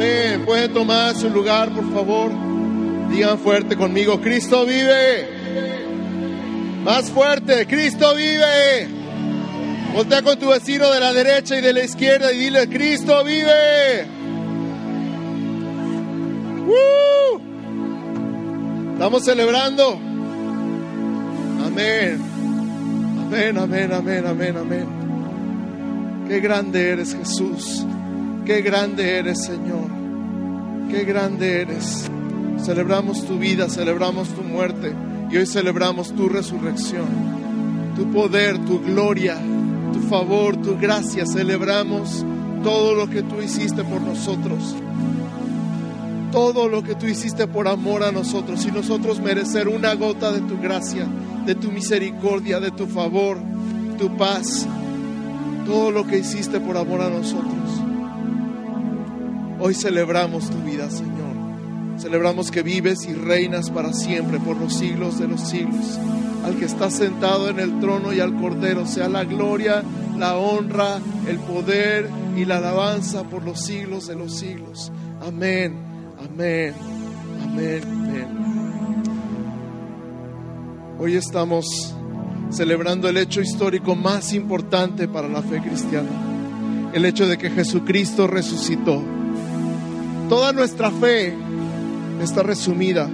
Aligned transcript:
Amén. 0.00 0.46
Pueden 0.46 0.72
tomar 0.72 1.14
su 1.14 1.28
lugar, 1.28 1.74
por 1.74 1.92
favor. 1.92 2.32
Digan 3.10 3.38
fuerte 3.38 3.76
conmigo, 3.76 4.18
Cristo 4.18 4.64
vive. 4.64 5.28
Más 6.82 7.10
fuerte, 7.10 7.66
Cristo 7.66 8.14
vive. 8.14 8.88
Voltea 9.92 10.22
con 10.22 10.38
tu 10.38 10.48
vecino 10.48 10.90
de 10.90 11.00
la 11.00 11.12
derecha 11.12 11.58
y 11.58 11.60
de 11.60 11.74
la 11.74 11.84
izquierda 11.84 12.32
y 12.32 12.38
dile, 12.38 12.66
Cristo 12.70 13.22
vive. 13.24 14.06
¡Woo! 16.64 17.42
Estamos 18.94 19.22
celebrando. 19.22 20.00
Amén. 21.66 22.22
Amén, 23.26 23.58
amén, 23.58 23.92
amén, 23.92 24.26
amén, 24.26 24.56
amén. 24.56 26.24
Qué 26.26 26.40
grande 26.40 26.88
eres 26.88 27.14
Jesús. 27.14 27.84
Qué 28.46 28.62
grande 28.62 29.18
eres 29.18 29.44
Señor. 29.44 29.99
Qué 30.90 31.04
grande 31.04 31.60
eres. 31.60 32.10
Celebramos 32.64 33.24
tu 33.24 33.38
vida, 33.38 33.68
celebramos 33.68 34.28
tu 34.30 34.42
muerte 34.42 34.92
y 35.30 35.36
hoy 35.36 35.46
celebramos 35.46 36.12
tu 36.12 36.28
resurrección. 36.28 37.06
Tu 37.94 38.10
poder, 38.10 38.58
tu 38.64 38.80
gloria, 38.80 39.38
tu 39.92 40.00
favor, 40.00 40.56
tu 40.56 40.76
gracia. 40.76 41.26
Celebramos 41.26 42.24
todo 42.64 42.96
lo 42.96 43.08
que 43.08 43.22
tú 43.22 43.40
hiciste 43.40 43.84
por 43.84 44.00
nosotros. 44.00 44.74
Todo 46.32 46.68
lo 46.68 46.82
que 46.82 46.96
tú 46.96 47.06
hiciste 47.06 47.46
por 47.46 47.68
amor 47.68 48.02
a 48.02 48.10
nosotros 48.10 48.66
y 48.66 48.72
nosotros 48.72 49.20
merecer 49.20 49.68
una 49.68 49.94
gota 49.94 50.32
de 50.32 50.40
tu 50.40 50.60
gracia, 50.60 51.06
de 51.46 51.54
tu 51.54 51.70
misericordia, 51.70 52.58
de 52.58 52.72
tu 52.72 52.88
favor, 52.88 53.38
tu 53.96 54.16
paz. 54.16 54.66
Todo 55.64 55.92
lo 55.92 56.04
que 56.04 56.18
hiciste 56.18 56.58
por 56.58 56.76
amor 56.76 57.00
a 57.00 57.10
nosotros. 57.10 57.89
Hoy 59.62 59.74
celebramos 59.74 60.48
tu 60.48 60.56
vida, 60.62 60.88
Señor. 60.88 61.98
Celebramos 61.98 62.50
que 62.50 62.62
vives 62.62 63.04
y 63.06 63.12
reinas 63.12 63.70
para 63.70 63.92
siempre, 63.92 64.40
por 64.40 64.56
los 64.56 64.72
siglos 64.72 65.18
de 65.18 65.28
los 65.28 65.42
siglos. 65.42 65.98
Al 66.46 66.56
que 66.56 66.64
está 66.64 66.90
sentado 66.90 67.50
en 67.50 67.60
el 67.60 67.78
trono 67.78 68.14
y 68.14 68.20
al 68.20 68.34
Cordero, 68.40 68.86
sea 68.86 69.10
la 69.10 69.24
gloria, 69.24 69.82
la 70.18 70.38
honra, 70.38 70.98
el 71.28 71.38
poder 71.40 72.08
y 72.38 72.46
la 72.46 72.56
alabanza 72.56 73.24
por 73.24 73.44
los 73.44 73.60
siglos 73.60 74.06
de 74.06 74.14
los 74.16 74.34
siglos. 74.34 74.90
Amén, 75.20 75.76
amén, 76.18 76.72
amén, 77.42 77.82
amén. 77.84 78.28
Hoy 80.98 81.16
estamos 81.16 81.94
celebrando 82.48 83.10
el 83.10 83.18
hecho 83.18 83.42
histórico 83.42 83.94
más 83.94 84.32
importante 84.32 85.06
para 85.06 85.28
la 85.28 85.42
fe 85.42 85.60
cristiana, 85.60 86.08
el 86.94 87.04
hecho 87.04 87.28
de 87.28 87.36
que 87.36 87.50
Jesucristo 87.50 88.26
resucitó. 88.26 89.19
Toda 90.30 90.52
nuestra 90.52 90.92
fe 90.92 91.34
está 92.22 92.44
resumida 92.44 93.10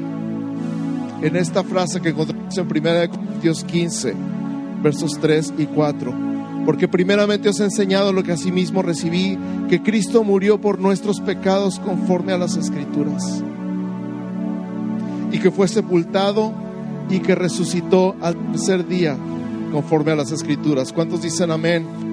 en 1.22 1.34
esta 1.34 1.64
frase 1.64 2.02
que 2.02 2.10
encontramos 2.10 2.58
en 2.58 2.66
1 2.66 3.10
Corintios 3.10 3.64
15, 3.64 4.14
versos 4.82 5.18
3 5.18 5.54
y 5.56 5.64
4. 5.64 6.14
Porque 6.66 6.88
primeramente 6.88 7.48
os 7.48 7.58
he 7.58 7.64
enseñado 7.64 8.12
lo 8.12 8.22
que 8.22 8.32
asimismo 8.32 8.82
recibí, 8.82 9.38
que 9.70 9.82
Cristo 9.82 10.24
murió 10.24 10.60
por 10.60 10.78
nuestros 10.78 11.22
pecados 11.22 11.78
conforme 11.78 12.34
a 12.34 12.38
las 12.38 12.58
escrituras, 12.58 13.42
y 15.32 15.38
que 15.38 15.50
fue 15.50 15.68
sepultado 15.68 16.52
y 17.08 17.20
que 17.20 17.34
resucitó 17.34 18.14
al 18.20 18.36
tercer 18.52 18.86
día 18.86 19.16
conforme 19.72 20.12
a 20.12 20.16
las 20.16 20.32
escrituras. 20.32 20.92
¿Cuántos 20.92 21.22
dicen 21.22 21.50
amén? 21.50 22.05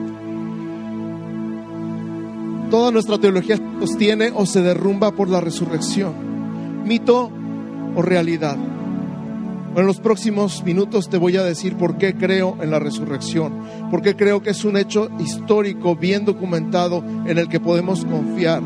Toda 2.74 2.90
nuestra 2.90 3.20
teología 3.20 3.60
sostiene 3.80 4.32
o 4.34 4.48
se 4.48 4.64
derrumba 4.64 5.12
por 5.12 5.30
la 5.30 5.40
resurrección. 5.40 6.84
Mito 6.88 7.30
o 7.96 8.02
realidad. 8.02 8.58
En 9.76 9.86
los 9.86 10.00
próximos 10.00 10.64
minutos 10.64 11.08
te 11.08 11.20
voy 11.20 11.38
a 11.38 11.44
decir 11.44 11.78
por 11.78 12.00
qué 12.00 12.16
creo 12.16 12.58
en 12.64 12.72
la 12.72 12.80
resurrección, 12.80 13.54
por 13.92 14.02
qué 14.02 14.16
creo 14.16 14.42
que 14.42 14.50
es 14.50 14.66
un 14.66 14.76
hecho 14.76 15.10
histórico 15.20 15.96
bien 15.96 16.26
documentado 16.26 17.04
en 17.28 17.38
el 17.38 17.48
que 17.48 17.60
podemos 17.60 18.06
confiar, 18.06 18.64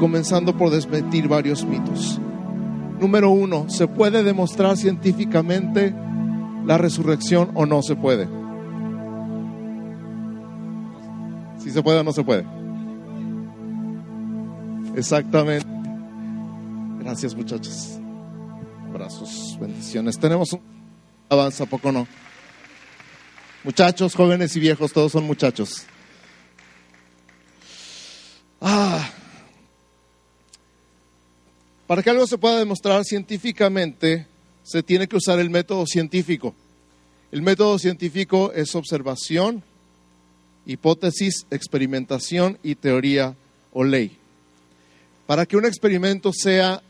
comenzando 0.00 0.56
por 0.56 0.70
desmentir 0.70 1.28
varios 1.28 1.66
mitos. 1.66 2.18
Número 2.98 3.28
uno, 3.28 3.66
¿se 3.68 3.86
puede 3.88 4.22
demostrar 4.22 4.78
científicamente 4.78 5.94
la 6.64 6.78
resurrección 6.78 7.50
o 7.52 7.66
no 7.66 7.82
se 7.82 7.94
puede? 7.94 8.26
Si 11.58 11.70
se 11.70 11.82
puede 11.82 11.98
o 11.98 12.04
no 12.04 12.14
se 12.14 12.24
puede. 12.24 12.57
Exactamente. 14.98 15.64
Gracias 16.98 17.32
muchachos. 17.32 18.00
Abrazos, 18.88 19.56
bendiciones. 19.60 20.18
Tenemos 20.18 20.52
un 20.52 20.60
avanza, 21.28 21.66
poco 21.66 21.92
no? 21.92 22.08
Muchachos, 23.62 24.16
jóvenes 24.16 24.56
y 24.56 24.60
viejos, 24.60 24.92
todos 24.92 25.12
son 25.12 25.22
muchachos. 25.22 25.84
Ah. 28.60 29.08
Para 31.86 32.02
que 32.02 32.10
algo 32.10 32.26
se 32.26 32.36
pueda 32.36 32.58
demostrar 32.58 33.04
científicamente, 33.04 34.26
se 34.64 34.82
tiene 34.82 35.06
que 35.06 35.16
usar 35.16 35.38
el 35.38 35.48
método 35.48 35.86
científico. 35.86 36.56
El 37.30 37.42
método 37.42 37.78
científico 37.78 38.50
es 38.52 38.74
observación, 38.74 39.62
hipótesis, 40.66 41.46
experimentación 41.52 42.58
y 42.64 42.74
teoría 42.74 43.36
o 43.72 43.84
ley. 43.84 44.17
Para 45.28 45.44
que 45.44 45.58
un 45.58 45.66
experimento 45.66 46.32
sea 46.32 46.80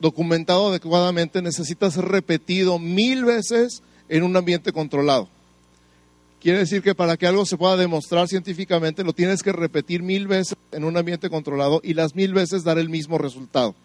documentado 0.00 0.70
adecuadamente 0.70 1.40
necesita 1.40 1.88
ser 1.88 2.06
repetido 2.06 2.80
mil 2.80 3.24
veces 3.24 3.80
en 4.08 4.24
un 4.24 4.36
ambiente 4.36 4.72
controlado. 4.72 5.28
Quiere 6.40 6.58
decir 6.58 6.82
que 6.82 6.96
para 6.96 7.16
que 7.16 7.28
algo 7.28 7.46
se 7.46 7.56
pueda 7.56 7.76
demostrar 7.76 8.26
científicamente 8.26 9.04
lo 9.04 9.12
tienes 9.12 9.40
que 9.40 9.52
repetir 9.52 10.02
mil 10.02 10.26
veces 10.26 10.56
en 10.72 10.82
un 10.82 10.96
ambiente 10.96 11.30
controlado 11.30 11.80
y 11.84 11.94
las 11.94 12.16
mil 12.16 12.34
veces 12.34 12.64
dar 12.64 12.76
el 12.76 12.88
mismo 12.88 13.18
resultado. 13.18 13.76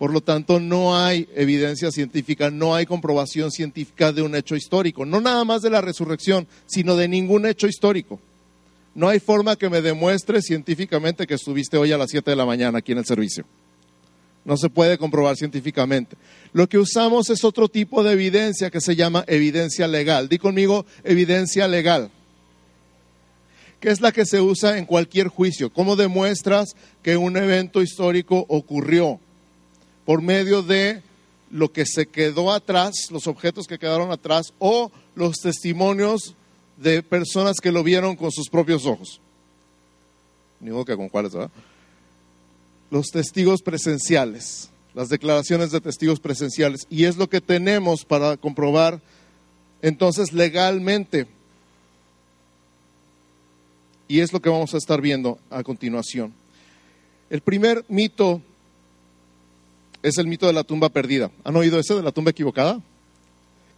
Por 0.00 0.12
lo 0.12 0.20
tanto, 0.20 0.58
no 0.58 0.98
hay 0.98 1.28
evidencia 1.36 1.92
científica, 1.92 2.50
no 2.50 2.74
hay 2.74 2.84
comprobación 2.84 3.52
científica 3.52 4.12
de 4.12 4.22
un 4.22 4.34
hecho 4.34 4.56
histórico, 4.56 5.06
no 5.06 5.20
nada 5.20 5.44
más 5.44 5.62
de 5.62 5.70
la 5.70 5.82
resurrección, 5.82 6.48
sino 6.66 6.96
de 6.96 7.06
ningún 7.06 7.46
hecho 7.46 7.68
histórico. 7.68 8.18
No 8.94 9.08
hay 9.08 9.20
forma 9.20 9.56
que 9.56 9.70
me 9.70 9.82
demuestre 9.82 10.42
científicamente 10.42 11.26
que 11.26 11.34
estuviste 11.34 11.76
hoy 11.76 11.92
a 11.92 11.98
las 11.98 12.10
7 12.10 12.30
de 12.30 12.36
la 12.36 12.44
mañana 12.46 12.78
aquí 12.78 12.92
en 12.92 12.98
el 12.98 13.06
servicio. 13.06 13.44
No 14.44 14.56
se 14.56 14.70
puede 14.70 14.98
comprobar 14.98 15.36
científicamente. 15.36 16.16
Lo 16.52 16.68
que 16.68 16.78
usamos 16.78 17.30
es 17.30 17.44
otro 17.44 17.68
tipo 17.68 18.02
de 18.02 18.12
evidencia 18.12 18.70
que 18.70 18.80
se 18.80 18.96
llama 18.96 19.24
evidencia 19.26 19.86
legal. 19.86 20.28
Di 20.28 20.38
conmigo, 20.38 20.86
evidencia 21.04 21.68
legal. 21.68 22.10
Que 23.78 23.90
es 23.90 24.00
la 24.00 24.12
que 24.12 24.26
se 24.26 24.40
usa 24.40 24.78
en 24.78 24.86
cualquier 24.86 25.28
juicio. 25.28 25.70
¿Cómo 25.72 25.94
demuestras 25.94 26.74
que 27.02 27.16
un 27.16 27.36
evento 27.36 27.82
histórico 27.82 28.44
ocurrió? 28.48 29.20
Por 30.04 30.22
medio 30.22 30.62
de 30.62 31.02
lo 31.50 31.72
que 31.72 31.86
se 31.86 32.06
quedó 32.06 32.52
atrás, 32.52 33.08
los 33.10 33.26
objetos 33.26 33.66
que 33.66 33.78
quedaron 33.78 34.10
atrás 34.10 34.52
o 34.58 34.90
los 35.14 35.36
testimonios 35.36 36.34
de 36.80 37.02
personas 37.02 37.58
que 37.60 37.70
lo 37.70 37.84
vieron 37.84 38.16
con 38.16 38.32
sus 38.32 38.48
propios 38.48 38.86
ojos. 38.86 39.20
Ni 40.60 40.70
que 40.84 40.96
con 40.96 41.08
cuáles, 41.08 41.32
¿verdad? 41.32 41.50
Los 42.90 43.08
testigos 43.08 43.62
presenciales, 43.62 44.70
las 44.94 45.08
declaraciones 45.08 45.70
de 45.70 45.80
testigos 45.80 46.20
presenciales. 46.20 46.86
Y 46.90 47.04
es 47.04 47.16
lo 47.16 47.28
que 47.28 47.40
tenemos 47.40 48.04
para 48.04 48.36
comprobar 48.36 49.00
entonces 49.82 50.32
legalmente. 50.32 51.26
Y 54.08 54.20
es 54.20 54.32
lo 54.32 54.40
que 54.40 54.48
vamos 54.48 54.74
a 54.74 54.78
estar 54.78 55.00
viendo 55.00 55.38
a 55.50 55.62
continuación. 55.62 56.32
El 57.28 57.42
primer 57.42 57.84
mito 57.88 58.42
es 60.02 60.18
el 60.18 60.26
mito 60.26 60.46
de 60.46 60.54
la 60.54 60.64
tumba 60.64 60.88
perdida. 60.88 61.30
¿Han 61.44 61.56
oído 61.56 61.78
ese 61.78 61.94
de 61.94 62.02
la 62.02 62.10
tumba 62.10 62.30
equivocada? 62.30 62.80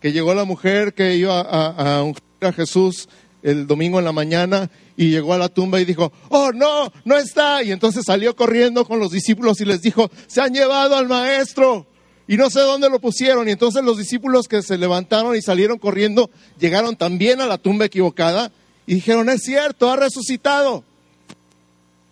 Que 0.01 0.13
llegó 0.13 0.35
la 0.35 0.45
mujer 0.45 0.95
que 0.95 1.17
iba 1.17 1.41
a, 1.41 1.97
a, 1.97 2.03
ungir 2.03 2.32
a 2.49 2.53
Jesús 2.53 3.09
el 3.43 3.67
domingo 3.67 3.99
en 3.99 4.05
la 4.05 4.13
mañana 4.13 4.71
y 4.97 5.11
llegó 5.11 5.35
a 5.35 5.39
la 5.39 5.49
tumba 5.49 5.81
y 5.81 5.85
dijo, 5.85 6.13
oh 6.29 6.53
no, 6.53 6.93
no 7.05 7.19
está. 7.19 7.63
Y 7.63 7.73
entonces 7.73 8.05
salió 8.07 8.37
corriendo 8.37 8.85
con 8.85 8.99
los 8.99 9.11
discípulos 9.11 9.61
y 9.61 9.65
les 9.65 9.83
dijo, 9.83 10.11
se 10.27 10.41
han 10.41 10.55
llevado 10.55 10.97
al 10.97 11.09
maestro 11.09 11.87
y 12.29 12.37
no 12.37 12.51
sé 12.51 12.61
dónde 12.61 12.89
lo 12.89 13.01
pusieron. 13.01 13.49
Y 13.49 13.53
entonces 13.53 13.83
los 13.83 13.99
discípulos 13.99 14.49
que 14.49 14.63
se 14.63 14.79
levantaron 14.79 15.37
y 15.37 15.43
salieron 15.43 15.79
corriendo 15.79 16.31
llegaron 16.59 16.97
también 16.97 17.41
a 17.41 17.47
la 17.47 17.59
tumba 17.59 17.87
equivocada 17.87 18.53
y 18.87 18.95
dijeron, 18.95 19.29
es 19.29 19.43
cierto, 19.43 19.91
ha 19.91 19.97
resucitado. 19.97 20.85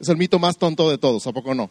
Es 0.01 0.09
el 0.09 0.17
mito 0.17 0.39
más 0.39 0.57
tonto 0.57 0.91
de 0.91 0.99
todos, 0.99 1.27
¿a 1.27 1.33
poco 1.33 1.55
no? 1.55 1.71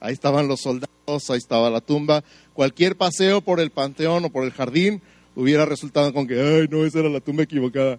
Ahí 0.00 0.12
estaban 0.12 0.48
los 0.48 0.60
soldados, 0.60 1.30
ahí 1.30 1.38
estaba 1.38 1.70
la 1.70 1.80
tumba. 1.80 2.24
Cualquier 2.54 2.96
paseo 2.96 3.40
por 3.40 3.60
el 3.60 3.70
panteón 3.70 4.24
o 4.24 4.30
por 4.30 4.44
el 4.44 4.52
jardín 4.52 5.02
hubiera 5.34 5.64
resultado 5.64 6.12
con 6.12 6.26
que, 6.26 6.40
ay, 6.40 6.68
no, 6.70 6.84
esa 6.84 7.00
era 7.00 7.08
la 7.08 7.20
tumba 7.20 7.42
equivocada. 7.42 7.98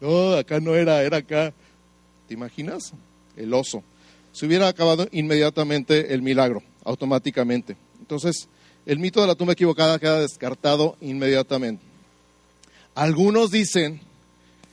No, 0.00 0.34
acá 0.34 0.60
no 0.60 0.74
era, 0.74 1.02
era 1.02 1.18
acá. 1.18 1.52
¿Te 2.28 2.34
imaginas? 2.34 2.92
El 3.36 3.54
oso. 3.54 3.82
Se 4.32 4.46
hubiera 4.46 4.68
acabado 4.68 5.08
inmediatamente 5.12 6.12
el 6.12 6.22
milagro, 6.22 6.62
automáticamente. 6.84 7.76
Entonces, 8.00 8.48
el 8.84 8.98
mito 8.98 9.20
de 9.20 9.26
la 9.26 9.34
tumba 9.34 9.54
equivocada 9.54 9.98
queda 9.98 10.20
descartado 10.20 10.96
inmediatamente. 11.00 11.82
Algunos 12.94 13.50
dicen 13.50 14.00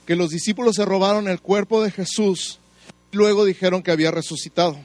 que 0.06 0.16
los 0.16 0.30
discípulos 0.30 0.76
se 0.76 0.86
robaron 0.86 1.28
el 1.28 1.40
cuerpo 1.40 1.82
de 1.82 1.92
Jesús 1.92 2.60
y 3.12 3.18
luego 3.18 3.46
dijeron 3.46 3.82
que 3.82 3.92
había 3.92 4.12
resucitado. 4.12 4.78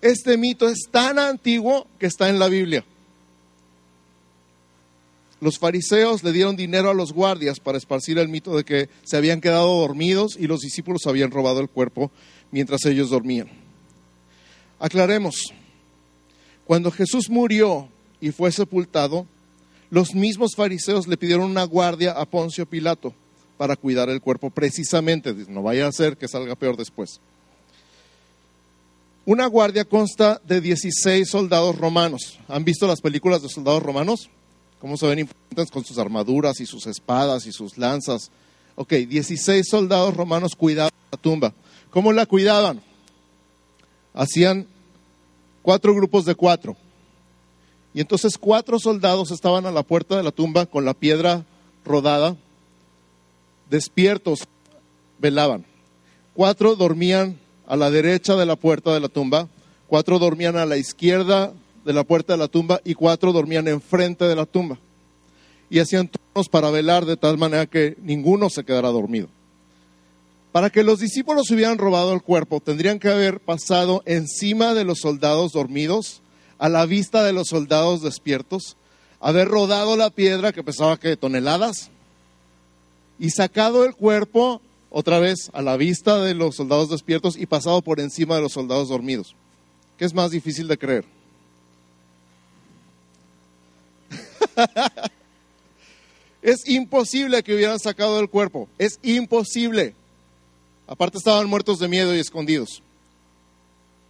Este 0.00 0.36
mito 0.36 0.68
es 0.68 0.88
tan 0.90 1.18
antiguo 1.18 1.86
que 1.98 2.06
está 2.06 2.28
en 2.28 2.38
la 2.38 2.48
Biblia. 2.48 2.84
Los 5.40 5.58
fariseos 5.58 6.22
le 6.22 6.32
dieron 6.32 6.56
dinero 6.56 6.90
a 6.90 6.94
los 6.94 7.12
guardias 7.12 7.60
para 7.60 7.78
esparcir 7.78 8.18
el 8.18 8.28
mito 8.28 8.56
de 8.56 8.64
que 8.64 8.88
se 9.02 9.16
habían 9.16 9.40
quedado 9.40 9.80
dormidos 9.80 10.36
y 10.38 10.46
los 10.46 10.60
discípulos 10.60 11.06
habían 11.06 11.30
robado 11.30 11.60
el 11.60 11.68
cuerpo 11.68 12.10
mientras 12.50 12.84
ellos 12.86 13.10
dormían. 13.10 13.48
Aclaremos, 14.78 15.52
cuando 16.66 16.90
Jesús 16.90 17.28
murió 17.28 17.88
y 18.20 18.30
fue 18.30 18.52
sepultado, 18.52 19.26
los 19.90 20.14
mismos 20.14 20.54
fariseos 20.56 21.06
le 21.06 21.16
pidieron 21.16 21.50
una 21.50 21.64
guardia 21.64 22.12
a 22.12 22.24
Poncio 22.24 22.66
Pilato 22.66 23.14
para 23.56 23.76
cuidar 23.76 24.08
el 24.08 24.20
cuerpo 24.20 24.50
precisamente, 24.50 25.34
no 25.48 25.62
vaya 25.62 25.86
a 25.86 25.92
ser 25.92 26.16
que 26.16 26.28
salga 26.28 26.54
peor 26.54 26.76
después. 26.76 27.20
Una 29.26 29.46
guardia 29.46 29.84
consta 29.84 30.40
de 30.44 30.60
16 30.60 31.28
soldados 31.28 31.78
romanos. 31.78 32.38
¿Han 32.48 32.64
visto 32.64 32.86
las 32.86 33.00
películas 33.00 33.40
de 33.40 33.48
soldados 33.48 33.82
romanos? 33.82 34.28
Cómo 34.80 34.96
se 34.96 35.06
ven 35.06 35.20
imponentes 35.20 35.70
con 35.70 35.84
sus 35.84 35.98
armaduras 35.98 36.60
y 36.60 36.66
sus 36.66 36.86
espadas 36.86 37.46
y 37.46 37.52
sus 37.52 37.78
lanzas. 37.78 38.30
Ok, 38.76 38.92
16 38.92 39.66
soldados 39.68 40.16
romanos 40.16 40.54
cuidaban 40.56 40.92
la 41.10 41.18
tumba. 41.18 41.54
¿Cómo 41.90 42.12
la 42.12 42.26
cuidaban? 42.26 42.82
Hacían 44.12 44.66
cuatro 45.62 45.94
grupos 45.94 46.24
de 46.24 46.34
cuatro. 46.34 46.76
Y 47.94 48.00
entonces 48.00 48.36
cuatro 48.36 48.78
soldados 48.80 49.30
estaban 49.30 49.66
a 49.66 49.70
la 49.70 49.84
puerta 49.84 50.16
de 50.16 50.24
la 50.24 50.32
tumba 50.32 50.66
con 50.66 50.84
la 50.84 50.94
piedra 50.94 51.44
rodada, 51.84 52.36
despiertos, 53.70 54.40
velaban. 55.18 55.64
Cuatro 56.34 56.74
dormían 56.74 57.38
a 57.66 57.76
la 57.76 57.90
derecha 57.90 58.34
de 58.34 58.46
la 58.46 58.56
puerta 58.56 58.92
de 58.92 59.00
la 59.00 59.08
tumba, 59.08 59.48
cuatro 59.86 60.18
dormían 60.18 60.56
a 60.56 60.66
la 60.66 60.76
izquierda 60.76 61.52
de 61.84 61.92
la 61.92 62.04
puerta 62.04 62.32
de 62.32 62.38
la 62.38 62.48
tumba 62.48 62.80
y 62.84 62.94
cuatro 62.94 63.32
dormían 63.32 63.68
enfrente 63.68 64.24
de 64.24 64.36
la 64.36 64.46
tumba. 64.46 64.78
Y 65.70 65.78
hacían 65.78 66.08
turnos 66.08 66.48
para 66.48 66.70
velar 66.70 67.04
de 67.04 67.16
tal 67.16 67.38
manera 67.38 67.66
que 67.66 67.96
ninguno 68.02 68.50
se 68.50 68.64
quedara 68.64 68.88
dormido. 68.88 69.28
Para 70.52 70.70
que 70.70 70.84
los 70.84 71.00
discípulos 71.00 71.50
hubieran 71.50 71.78
robado 71.78 72.12
el 72.12 72.22
cuerpo, 72.22 72.60
tendrían 72.60 73.00
que 73.00 73.08
haber 73.08 73.40
pasado 73.40 74.02
encima 74.06 74.72
de 74.74 74.84
los 74.84 74.98
soldados 75.00 75.52
dormidos, 75.52 76.22
a 76.58 76.68
la 76.68 76.86
vista 76.86 77.24
de 77.24 77.32
los 77.32 77.48
soldados 77.48 78.02
despiertos, 78.02 78.76
haber 79.20 79.48
rodado 79.48 79.96
la 79.96 80.10
piedra 80.10 80.52
que 80.52 80.62
pesaba 80.62 80.98
que 80.98 81.16
toneladas 81.16 81.90
y 83.18 83.30
sacado 83.30 83.84
el 83.84 83.94
cuerpo 83.94 84.60
otra 84.90 85.18
vez 85.18 85.50
a 85.52 85.62
la 85.62 85.76
vista 85.76 86.20
de 86.20 86.34
los 86.34 86.54
soldados 86.54 86.88
despiertos 86.88 87.36
y 87.36 87.46
pasado 87.46 87.82
por 87.82 87.98
encima 87.98 88.36
de 88.36 88.42
los 88.42 88.52
soldados 88.52 88.88
dormidos. 88.88 89.34
¿Qué 89.98 90.04
es 90.04 90.14
más 90.14 90.30
difícil 90.30 90.68
de 90.68 90.78
creer? 90.78 91.04
es 96.42 96.68
imposible 96.68 97.42
que 97.42 97.54
hubieran 97.54 97.78
sacado 97.78 98.20
el 98.20 98.28
cuerpo. 98.28 98.68
Es 98.78 98.98
imposible. 99.02 99.94
Aparte 100.86 101.18
estaban 101.18 101.48
muertos 101.48 101.78
de 101.78 101.88
miedo 101.88 102.14
y 102.14 102.18
escondidos. 102.18 102.82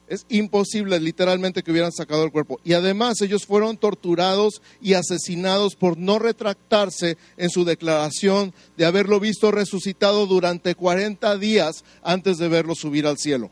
Es 0.06 0.26
imposible 0.28 1.00
literalmente 1.00 1.62
que 1.62 1.70
hubieran 1.70 1.92
sacado 1.92 2.24
el 2.24 2.30
cuerpo. 2.30 2.60
Y 2.62 2.74
además 2.74 3.20
ellos 3.22 3.46
fueron 3.46 3.78
torturados 3.78 4.60
y 4.82 4.94
asesinados 4.94 5.76
por 5.76 5.96
no 5.96 6.18
retractarse 6.18 7.16
en 7.38 7.48
su 7.48 7.64
declaración 7.64 8.52
de 8.76 8.84
haberlo 8.84 9.18
visto 9.18 9.50
resucitado 9.50 10.26
durante 10.26 10.74
40 10.74 11.38
días 11.38 11.84
antes 12.02 12.36
de 12.36 12.48
verlo 12.48 12.74
subir 12.74 13.06
al 13.06 13.16
cielo. 13.16 13.50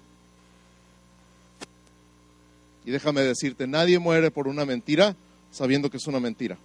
Y 2.84 2.90
déjame 2.90 3.22
decirte, 3.22 3.66
nadie 3.66 3.98
muere 3.98 4.30
por 4.30 4.46
una 4.46 4.64
mentira 4.66 5.16
sabiendo 5.52 5.90
que 5.90 5.98
es 5.98 6.06
una 6.06 6.20
mentira. 6.20 6.58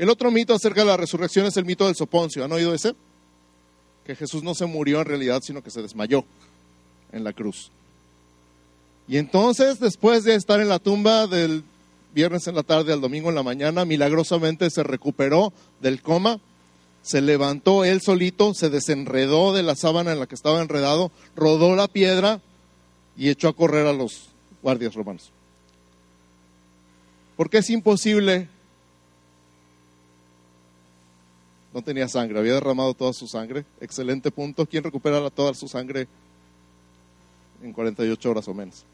El 0.00 0.08
otro 0.08 0.30
mito 0.30 0.54
acerca 0.54 0.80
de 0.80 0.86
la 0.86 0.96
resurrección 0.96 1.44
es 1.44 1.58
el 1.58 1.66
mito 1.66 1.84
del 1.84 1.94
soponcio. 1.94 2.42
¿Han 2.42 2.50
oído 2.52 2.72
ese? 2.72 2.94
Que 4.06 4.16
Jesús 4.16 4.42
no 4.42 4.54
se 4.54 4.64
murió 4.64 5.02
en 5.02 5.06
realidad, 5.06 5.42
sino 5.44 5.62
que 5.62 5.70
se 5.70 5.82
desmayó 5.82 6.24
en 7.12 7.22
la 7.22 7.34
cruz. 7.34 7.70
Y 9.06 9.18
entonces, 9.18 9.78
después 9.78 10.24
de 10.24 10.36
estar 10.36 10.58
en 10.58 10.70
la 10.70 10.78
tumba 10.78 11.26
del 11.26 11.64
viernes 12.14 12.46
en 12.46 12.54
la 12.54 12.62
tarde 12.62 12.94
al 12.94 13.02
domingo 13.02 13.28
en 13.28 13.34
la 13.34 13.42
mañana, 13.42 13.84
milagrosamente 13.84 14.70
se 14.70 14.82
recuperó 14.82 15.52
del 15.82 16.00
coma, 16.00 16.40
se 17.02 17.20
levantó 17.20 17.84
él 17.84 18.00
solito, 18.00 18.54
se 18.54 18.70
desenredó 18.70 19.52
de 19.52 19.64
la 19.64 19.76
sábana 19.76 20.12
en 20.12 20.18
la 20.18 20.26
que 20.26 20.34
estaba 20.34 20.62
enredado, 20.62 21.12
rodó 21.36 21.76
la 21.76 21.88
piedra 21.88 22.40
y 23.18 23.28
echó 23.28 23.48
a 23.48 23.52
correr 23.54 23.86
a 23.86 23.92
los 23.92 24.30
guardias 24.62 24.94
romanos. 24.94 25.30
Porque 27.36 27.58
es 27.58 27.68
imposible 27.68 28.48
no 31.72 31.82
tenía 31.82 32.08
sangre, 32.08 32.38
había 32.38 32.54
derramado 32.54 32.94
toda 32.94 33.12
su 33.12 33.26
sangre. 33.26 33.64
Excelente 33.80 34.30
punto. 34.30 34.66
¿Quién 34.66 34.82
recupera 34.82 35.30
toda 35.30 35.54
su 35.54 35.68
sangre 35.68 36.08
en 37.62 37.72
48 37.72 38.30
horas 38.30 38.48
o 38.48 38.54
menos? 38.54 38.84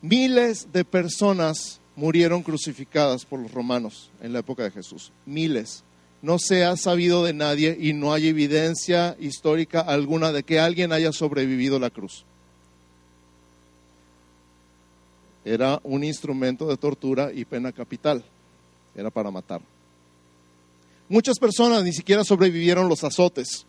Miles 0.00 0.72
de 0.72 0.84
personas 0.84 1.80
murieron 1.94 2.42
crucificadas 2.42 3.24
por 3.24 3.38
los 3.38 3.52
romanos 3.52 4.10
en 4.20 4.32
la 4.32 4.40
época 4.40 4.64
de 4.64 4.72
Jesús. 4.72 5.12
Miles. 5.26 5.84
No 6.20 6.38
se 6.38 6.64
ha 6.64 6.76
sabido 6.76 7.24
de 7.24 7.32
nadie 7.32 7.76
y 7.80 7.92
no 7.92 8.12
hay 8.12 8.28
evidencia 8.28 9.16
histórica 9.18 9.80
alguna 9.80 10.32
de 10.32 10.44
que 10.44 10.60
alguien 10.60 10.92
haya 10.92 11.12
sobrevivido 11.12 11.80
la 11.80 11.90
cruz. 11.90 12.24
Era 15.44 15.80
un 15.82 16.04
instrumento 16.04 16.68
de 16.68 16.76
tortura 16.76 17.32
y 17.32 17.44
pena 17.44 17.72
capital. 17.72 18.24
Era 18.94 19.10
para 19.10 19.32
matar. 19.32 19.60
Muchas 21.12 21.38
personas 21.38 21.84
ni 21.84 21.92
siquiera 21.92 22.24
sobrevivieron 22.24 22.88
los 22.88 23.04
azotes, 23.04 23.66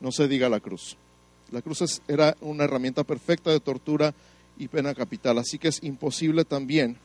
no 0.00 0.10
se 0.10 0.26
diga 0.28 0.48
la 0.48 0.60
cruz. 0.60 0.96
La 1.52 1.60
cruz 1.60 2.00
era 2.08 2.38
una 2.40 2.64
herramienta 2.64 3.04
perfecta 3.04 3.50
de 3.50 3.60
tortura 3.60 4.14
y 4.56 4.68
pena 4.68 4.94
capital, 4.94 5.36
así 5.36 5.58
que 5.58 5.68
es 5.68 5.82
imposible 5.82 6.46
también 6.46 6.96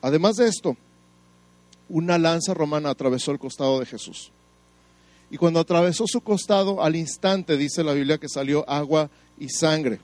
Además 0.00 0.36
de 0.36 0.48
esto, 0.48 0.78
una 1.90 2.16
lanza 2.16 2.54
romana 2.54 2.88
atravesó 2.88 3.32
el 3.32 3.38
costado 3.38 3.80
de 3.80 3.86
Jesús. 3.86 4.30
Y 5.30 5.36
cuando 5.36 5.60
atravesó 5.60 6.04
su 6.06 6.22
costado, 6.22 6.82
al 6.82 6.96
instante 6.96 7.58
dice 7.58 7.84
la 7.84 7.92
Biblia 7.92 8.16
que 8.16 8.30
salió 8.30 8.66
agua 8.66 9.10
y 9.38 9.50
sangre. 9.50 9.98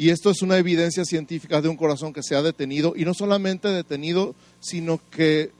Y 0.00 0.08
esto 0.08 0.30
es 0.30 0.40
una 0.40 0.56
evidencia 0.56 1.04
científica 1.04 1.60
de 1.60 1.68
un 1.68 1.76
corazón 1.76 2.14
que 2.14 2.22
se 2.22 2.34
ha 2.34 2.40
detenido, 2.40 2.94
y 2.96 3.04
no 3.04 3.12
solamente 3.12 3.68
detenido, 3.68 4.34
sino 4.58 4.98
que 5.10 5.50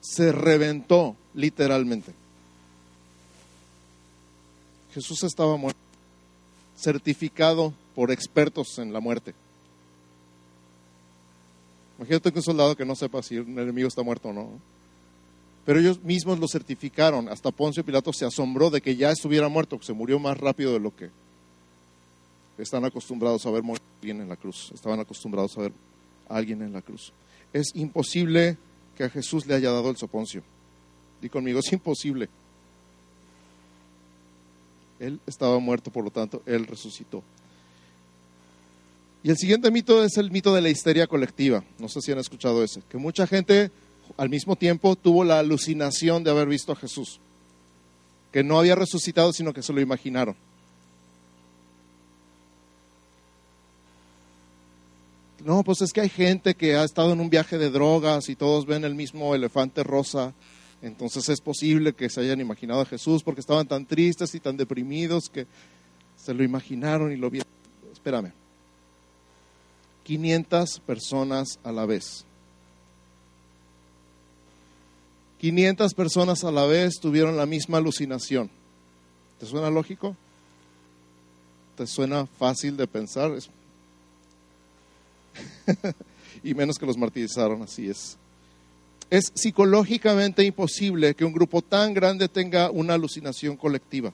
se 0.00 0.32
reventó 0.32 1.14
literalmente. 1.34 2.12
Jesús 4.92 5.22
estaba 5.22 5.56
muerto, 5.56 5.78
certificado 6.76 7.72
por 7.94 8.10
expertos 8.10 8.76
en 8.78 8.92
la 8.92 8.98
muerte. 8.98 9.32
Imagínate 11.98 12.32
que 12.32 12.38
un 12.40 12.44
soldado 12.44 12.74
que 12.74 12.84
no 12.84 12.96
sepa 12.96 13.22
si 13.22 13.38
un 13.38 13.56
enemigo 13.56 13.86
está 13.86 14.02
muerto 14.02 14.30
o 14.30 14.32
no. 14.32 14.50
Pero 15.64 15.78
ellos 15.78 16.02
mismos 16.02 16.40
lo 16.40 16.48
certificaron. 16.48 17.28
Hasta 17.28 17.52
Poncio 17.52 17.84
Pilato 17.84 18.12
se 18.12 18.24
asombró 18.24 18.70
de 18.70 18.80
que 18.80 18.96
ya 18.96 19.12
estuviera 19.12 19.48
muerto, 19.48 19.78
que 19.78 19.86
se 19.86 19.92
murió 19.92 20.18
más 20.18 20.36
rápido 20.36 20.72
de 20.72 20.80
lo 20.80 20.96
que 20.96 21.10
están 22.62 22.84
acostumbrados 22.84 23.44
a 23.46 23.50
ver 23.50 23.62
a 23.64 23.76
alguien 24.00 24.20
en 24.20 24.28
la 24.28 24.36
cruz, 24.36 24.70
estaban 24.74 25.00
acostumbrados 25.00 25.56
a 25.58 25.62
ver 25.62 25.72
a 26.28 26.36
alguien 26.36 26.62
en 26.62 26.72
la 26.72 26.82
cruz. 26.82 27.12
Es 27.52 27.74
imposible 27.74 28.56
que 28.96 29.04
a 29.04 29.10
Jesús 29.10 29.46
le 29.46 29.54
haya 29.54 29.70
dado 29.70 29.90
el 29.90 29.96
soponcio. 29.96 30.42
Di 31.20 31.28
conmigo, 31.28 31.60
es 31.60 31.72
imposible. 31.72 32.28
Él 34.98 35.18
estaba 35.26 35.58
muerto, 35.58 35.90
por 35.90 36.04
lo 36.04 36.10
tanto, 36.10 36.42
Él 36.46 36.66
resucitó. 36.66 37.22
Y 39.22 39.30
el 39.30 39.36
siguiente 39.36 39.70
mito 39.70 40.02
es 40.04 40.16
el 40.16 40.30
mito 40.30 40.54
de 40.54 40.62
la 40.62 40.70
histeria 40.70 41.06
colectiva. 41.06 41.64
No 41.78 41.88
sé 41.88 42.00
si 42.00 42.12
han 42.12 42.18
escuchado 42.18 42.62
ese. 42.62 42.82
Que 42.88 42.98
mucha 42.98 43.26
gente 43.26 43.70
al 44.16 44.30
mismo 44.30 44.56
tiempo 44.56 44.96
tuvo 44.96 45.24
la 45.24 45.38
alucinación 45.38 46.24
de 46.24 46.30
haber 46.30 46.48
visto 46.48 46.72
a 46.72 46.76
Jesús. 46.76 47.20
Que 48.32 48.42
no 48.42 48.58
había 48.58 48.74
resucitado, 48.74 49.32
sino 49.32 49.52
que 49.52 49.62
se 49.62 49.72
lo 49.72 49.80
imaginaron. 49.80 50.36
No, 55.44 55.62
pues 55.64 55.80
es 55.80 55.92
que 55.92 56.02
hay 56.02 56.08
gente 56.08 56.54
que 56.54 56.76
ha 56.76 56.84
estado 56.84 57.12
en 57.12 57.20
un 57.20 57.30
viaje 57.30 57.56
de 57.56 57.70
drogas 57.70 58.28
y 58.28 58.36
todos 58.36 58.66
ven 58.66 58.84
el 58.84 58.94
mismo 58.94 59.34
elefante 59.34 59.82
rosa. 59.82 60.34
Entonces 60.82 61.28
es 61.28 61.40
posible 61.40 61.92
que 61.92 62.10
se 62.10 62.20
hayan 62.20 62.40
imaginado 62.40 62.82
a 62.82 62.86
Jesús 62.86 63.22
porque 63.22 63.40
estaban 63.40 63.66
tan 63.66 63.86
tristes 63.86 64.34
y 64.34 64.40
tan 64.40 64.56
deprimidos 64.56 65.28
que 65.30 65.46
se 66.16 66.34
lo 66.34 66.42
imaginaron 66.42 67.12
y 67.12 67.16
lo 67.16 67.30
vieron. 67.30 67.48
Espérame. 67.92 68.32
500 70.04 70.80
personas 70.80 71.58
a 71.62 71.72
la 71.72 71.86
vez. 71.86 72.24
500 75.38 75.94
personas 75.94 76.44
a 76.44 76.52
la 76.52 76.66
vez 76.66 77.00
tuvieron 77.00 77.36
la 77.36 77.46
misma 77.46 77.78
alucinación. 77.78 78.50
¿Te 79.38 79.46
suena 79.46 79.70
lógico? 79.70 80.14
¿Te 81.76 81.86
suena 81.86 82.26
fácil 82.26 82.76
de 82.76 82.86
pensar? 82.86 83.32
y 86.44 86.54
menos 86.54 86.78
que 86.78 86.86
los 86.86 86.96
martirizaron, 86.96 87.62
así 87.62 87.88
es. 87.88 88.16
Es 89.10 89.32
psicológicamente 89.34 90.44
imposible 90.44 91.14
que 91.14 91.24
un 91.24 91.32
grupo 91.32 91.62
tan 91.62 91.94
grande 91.94 92.28
tenga 92.28 92.70
una 92.70 92.94
alucinación 92.94 93.56
colectiva. 93.56 94.12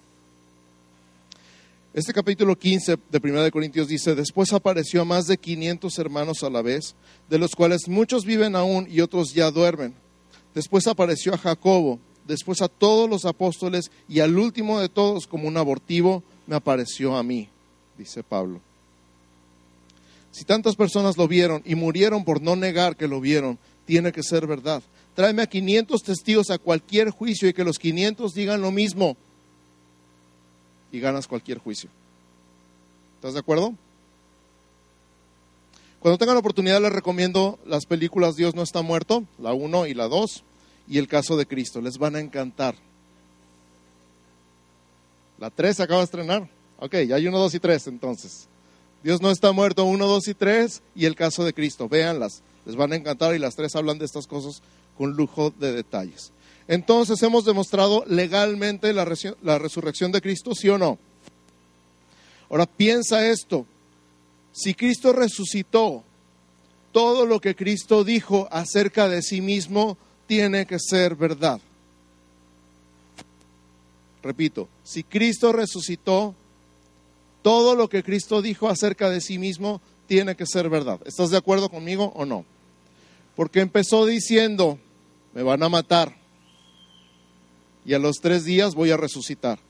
Este 1.92 2.12
capítulo 2.12 2.56
15 2.58 2.98
de 3.10 3.20
1 3.22 3.50
Corintios 3.50 3.88
dice, 3.88 4.14
después 4.14 4.52
apareció 4.52 5.00
a 5.00 5.06
más 5.06 5.26
de 5.26 5.38
500 5.38 5.98
hermanos 5.98 6.42
a 6.42 6.50
la 6.50 6.60
vez, 6.60 6.94
de 7.28 7.38
los 7.38 7.54
cuales 7.54 7.88
muchos 7.88 8.24
viven 8.26 8.54
aún 8.54 8.86
y 8.90 9.00
otros 9.00 9.32
ya 9.32 9.50
duermen. 9.50 9.94
Después 10.54 10.86
apareció 10.86 11.32
a 11.32 11.38
Jacobo, 11.38 11.98
después 12.26 12.60
a 12.60 12.68
todos 12.68 13.08
los 13.08 13.24
apóstoles 13.24 13.90
y 14.08 14.20
al 14.20 14.38
último 14.38 14.80
de 14.80 14.88
todos, 14.88 15.26
como 15.26 15.48
un 15.48 15.56
abortivo, 15.56 16.22
me 16.46 16.56
apareció 16.56 17.16
a 17.16 17.22
mí, 17.22 17.48
dice 17.96 18.22
Pablo. 18.22 18.60
Si 20.36 20.44
tantas 20.44 20.76
personas 20.76 21.16
lo 21.16 21.26
vieron 21.26 21.62
y 21.64 21.76
murieron 21.76 22.22
por 22.22 22.42
no 22.42 22.56
negar 22.56 22.94
que 22.94 23.08
lo 23.08 23.22
vieron, 23.22 23.58
tiene 23.86 24.12
que 24.12 24.22
ser 24.22 24.46
verdad. 24.46 24.82
Tráeme 25.14 25.40
a 25.40 25.46
500 25.46 26.02
testigos 26.02 26.50
a 26.50 26.58
cualquier 26.58 27.08
juicio 27.08 27.48
y 27.48 27.54
que 27.54 27.64
los 27.64 27.78
500 27.78 28.34
digan 28.34 28.60
lo 28.60 28.70
mismo 28.70 29.16
y 30.92 31.00
ganas 31.00 31.26
cualquier 31.26 31.56
juicio. 31.56 31.88
¿Estás 33.14 33.32
de 33.32 33.40
acuerdo? 33.40 33.72
Cuando 36.00 36.18
tengan 36.18 36.36
oportunidad 36.36 36.82
les 36.82 36.92
recomiendo 36.92 37.58
las 37.64 37.86
películas 37.86 38.36
Dios 38.36 38.54
no 38.54 38.62
está 38.62 38.82
muerto, 38.82 39.24
la 39.38 39.54
1 39.54 39.86
y 39.86 39.94
la 39.94 40.06
2, 40.06 40.44
y 40.86 40.98
el 40.98 41.08
caso 41.08 41.38
de 41.38 41.46
Cristo. 41.46 41.80
Les 41.80 41.96
van 41.96 42.14
a 42.14 42.20
encantar. 42.20 42.74
La 45.38 45.48
3 45.48 45.78
se 45.78 45.82
acaba 45.82 46.00
de 46.00 46.04
estrenar. 46.04 46.50
Ok, 46.78 46.94
ya 47.08 47.16
hay 47.16 47.26
1, 47.26 47.38
2 47.38 47.54
y 47.54 47.58
3 47.58 47.86
entonces. 47.86 48.48
Dios 49.06 49.22
no 49.22 49.30
está 49.30 49.52
muerto, 49.52 49.84
1, 49.84 50.04
2 50.04 50.26
y 50.26 50.34
3, 50.34 50.82
y 50.96 51.04
el 51.04 51.14
caso 51.14 51.44
de 51.44 51.54
Cristo. 51.54 51.88
Véanlas, 51.88 52.42
les 52.64 52.74
van 52.74 52.92
a 52.92 52.96
encantar 52.96 53.36
y 53.36 53.38
las 53.38 53.54
tres 53.54 53.76
hablan 53.76 54.00
de 54.00 54.04
estas 54.04 54.26
cosas 54.26 54.62
con 54.98 55.12
lujo 55.12 55.54
de 55.60 55.70
detalles. 55.70 56.32
Entonces 56.66 57.22
hemos 57.22 57.44
demostrado 57.44 58.02
legalmente 58.08 58.92
la, 58.92 59.06
la 59.44 59.60
resurrección 59.60 60.10
de 60.10 60.20
Cristo, 60.20 60.56
¿sí 60.56 60.68
o 60.70 60.76
no? 60.76 60.98
Ahora 62.50 62.66
piensa 62.66 63.28
esto, 63.28 63.64
si 64.50 64.74
Cristo 64.74 65.12
resucitó, 65.12 66.02
todo 66.90 67.26
lo 67.26 67.40
que 67.40 67.54
Cristo 67.54 68.02
dijo 68.02 68.48
acerca 68.50 69.08
de 69.08 69.22
sí 69.22 69.40
mismo 69.40 69.96
tiene 70.26 70.66
que 70.66 70.80
ser 70.80 71.14
verdad. 71.14 71.60
Repito, 74.24 74.68
si 74.82 75.04
Cristo 75.04 75.52
resucitó, 75.52 76.34
todo 77.46 77.76
lo 77.76 77.88
que 77.88 78.02
Cristo 78.02 78.42
dijo 78.42 78.68
acerca 78.68 79.08
de 79.08 79.20
sí 79.20 79.38
mismo 79.38 79.80
tiene 80.08 80.34
que 80.34 80.46
ser 80.46 80.68
verdad. 80.68 80.98
¿Estás 81.04 81.30
de 81.30 81.36
acuerdo 81.36 81.68
conmigo 81.68 82.12
o 82.16 82.24
no? 82.24 82.44
Porque 83.36 83.60
empezó 83.60 84.04
diciendo, 84.04 84.80
me 85.32 85.44
van 85.44 85.62
a 85.62 85.68
matar 85.68 86.16
y 87.84 87.94
a 87.94 88.00
los 88.00 88.16
tres 88.16 88.44
días 88.44 88.74
voy 88.74 88.90
a 88.90 88.96
resucitar. 88.96 89.60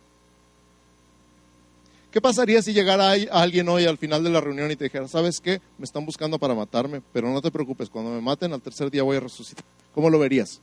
¿Qué 2.10 2.22
pasaría 2.22 2.62
si 2.62 2.72
llegara 2.72 3.10
alguien 3.30 3.68
hoy 3.68 3.84
al 3.84 3.98
final 3.98 4.24
de 4.24 4.30
la 4.30 4.40
reunión 4.40 4.70
y 4.70 4.76
te 4.76 4.84
dijera, 4.84 5.06
¿sabes 5.06 5.38
qué? 5.38 5.60
Me 5.76 5.84
están 5.84 6.06
buscando 6.06 6.38
para 6.38 6.54
matarme, 6.54 7.02
pero 7.12 7.30
no 7.30 7.42
te 7.42 7.50
preocupes, 7.50 7.90
cuando 7.90 8.10
me 8.10 8.22
maten 8.22 8.54
al 8.54 8.62
tercer 8.62 8.90
día 8.90 9.02
voy 9.02 9.18
a 9.18 9.20
resucitar. 9.20 9.66
¿Cómo 9.94 10.08
lo 10.08 10.18
verías? 10.18 10.62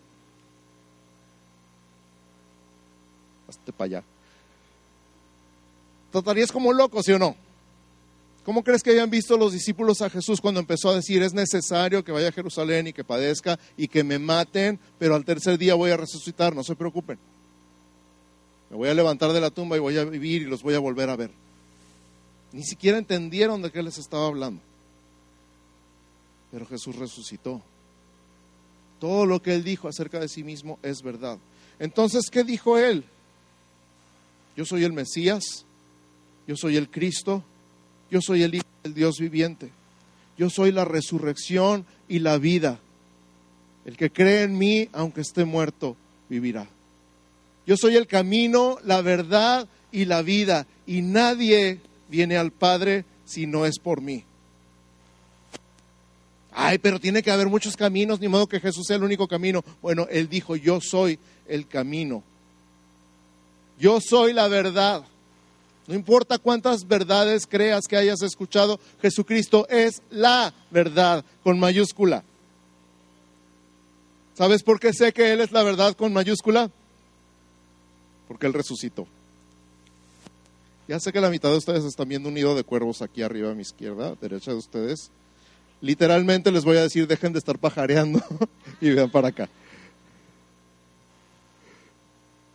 Hazte 3.48 3.72
para 3.72 3.86
allá. 3.86 4.13
¿Tratarías 6.14 6.52
como 6.52 6.72
loco, 6.72 7.02
sí 7.02 7.12
o 7.12 7.18
no? 7.18 7.36
¿Cómo 8.46 8.64
crees 8.64 8.84
que 8.84 8.92
hayan 8.92 9.10
visto 9.10 9.36
los 9.36 9.52
discípulos 9.52 10.04
a 10.04 10.12
Jesús 10.12 10.40
cuando 10.40 10.60
empezó 10.60 10.90
a 10.90 10.96
decir, 10.96 11.24
es 11.24 11.34
necesario 11.34 12.04
que 12.04 12.12
vaya 12.12 12.28
a 12.28 12.32
Jerusalén 12.32 12.86
y 12.86 12.94
que 12.94 13.04
padezca 13.04 13.58
y 13.76 13.88
que 13.88 14.04
me 14.04 14.20
maten, 14.20 14.80
pero 15.00 15.16
al 15.16 15.26
tercer 15.26 15.58
día 15.58 15.74
voy 15.74 15.90
a 15.90 15.98
resucitar, 15.98 16.54
no 16.54 16.64
se 16.64 16.76
preocupen? 16.76 17.18
Me 18.70 18.78
voy 18.78 18.90
a 18.90 18.94
levantar 18.94 19.34
de 19.34 19.42
la 19.42 19.50
tumba 19.50 19.76
y 19.76 19.80
voy 19.80 19.98
a 19.98 20.04
vivir 20.04 20.44
y 20.44 20.46
los 20.46 20.62
voy 20.62 20.76
a 20.76 20.80
volver 20.80 21.10
a 21.10 21.16
ver. 21.16 21.32
Ni 22.52 22.64
siquiera 22.64 23.00
entendieron 23.00 23.64
de 23.64 23.72
qué 23.72 23.82
les 23.82 23.98
estaba 23.98 24.28
hablando. 24.28 24.62
Pero 26.52 26.68
Jesús 26.68 26.96
resucitó. 26.96 27.60
Todo 29.00 29.26
lo 29.26 29.42
que 29.42 29.56
él 29.56 29.64
dijo 29.64 29.88
acerca 29.88 30.20
de 30.20 30.30
sí 30.30 30.44
mismo 30.44 30.78
es 30.84 31.02
verdad. 31.02 31.40
Entonces, 31.80 32.30
¿qué 32.30 32.44
dijo 32.44 32.78
él? 32.78 33.04
Yo 34.56 34.64
soy 34.64 34.84
el 34.84 34.94
Mesías, 34.94 35.66
yo 36.48 36.56
soy 36.56 36.78
el 36.78 36.90
Cristo, 36.90 37.44
yo 38.12 38.22
soy 38.22 38.44
el 38.44 38.56
Hijo 38.56 38.66
del 38.84 38.94
Dios 38.94 39.18
viviente, 39.20 39.70
yo 40.38 40.50
soy 40.50 40.72
la 40.72 40.86
resurrección 40.86 41.86
y 42.08 42.20
la 42.20 42.38
vida. 42.38 42.80
El 43.86 43.98
que 43.98 44.12
cree 44.12 44.44
en 44.44 44.58
mí, 44.58 44.90
aunque 44.94 45.22
esté 45.22 45.46
muerto, 45.46 45.98
vivirá. 46.30 46.68
Yo 47.66 47.78
soy 47.78 47.96
el 47.96 48.08
camino, 48.08 48.78
la 48.84 49.02
verdad 49.02 49.68
y 49.92 50.06
la 50.06 50.22
vida. 50.22 50.68
Y 50.86 51.02
nadie 51.02 51.80
viene 52.10 52.38
al 52.38 52.52
Padre 52.52 53.06
si 53.26 53.46
no 53.46 53.66
es 53.66 53.80
por 53.80 54.02
mí. 54.02 54.24
Ay, 56.52 56.78
pero 56.78 57.00
tiene 57.00 57.24
que 57.24 57.32
haber 57.32 57.48
muchos 57.48 57.76
caminos, 57.76 58.20
ni 58.20 58.28
modo 58.28 58.48
que 58.48 58.60
Jesús 58.60 58.86
sea 58.88 58.98
el 58.98 59.04
único 59.04 59.28
camino. 59.28 59.64
Bueno, 59.82 60.08
Él 60.10 60.30
dijo, 60.30 60.56
yo 60.56 60.80
soy 60.82 61.18
el 61.48 61.68
camino. 61.68 62.24
Yo 63.80 64.00
soy 64.00 64.34
la 64.34 64.48
verdad. 64.48 65.04
No 65.88 65.96
importa 65.96 66.38
cuántas 66.38 66.88
verdades 66.88 67.46
creas 67.46 67.88
que 67.88 67.98
hayas 67.98 68.22
escuchado, 68.22 68.80
Jesucristo 69.02 69.68
es 69.70 70.02
la 70.10 70.54
verdad 70.72 71.26
con 71.44 71.60
mayúscula. 71.60 72.24
¿Sabes 74.36 74.64
por 74.64 74.80
qué 74.80 74.94
sé 74.94 75.12
que 75.14 75.34
Él 75.34 75.42
es 75.42 75.52
la 75.52 75.64
verdad 75.64 75.96
con 75.96 76.14
mayúscula? 76.14 76.72
porque 78.34 78.48
Él 78.48 78.54
resucitó. 78.54 79.06
Ya 80.88 81.00
sé 81.00 81.14
que 81.14 81.22
la 81.22 81.30
mitad 81.30 81.52
de 81.52 81.58
ustedes 81.58 81.84
están 81.84 82.10
viendo 82.10 82.30
un 82.30 82.36
nido 82.36 82.56
de 82.56 82.64
cuervos 82.64 83.04
aquí 83.04 83.22
arriba 83.22 83.52
a 83.52 83.54
mi 83.54 83.62
izquierda, 83.62 84.16
derecha 84.20 84.50
de 84.50 84.58
ustedes. 84.58 85.12
Literalmente 85.82 86.52
les 86.52 86.66
voy 86.66 86.78
a 86.78 86.82
decir, 86.82 87.06
dejen 87.06 87.32
de 87.32 87.38
estar 87.38 87.60
pajareando 87.60 88.20
y 88.82 88.90
vean 88.90 89.12
para 89.12 89.28
acá. 89.28 89.50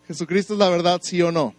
Jesucristo 0.09 0.55
es 0.55 0.59
la 0.59 0.69
verdad, 0.69 1.01
sí 1.01 1.23
o 1.23 1.31
no. 1.31 1.55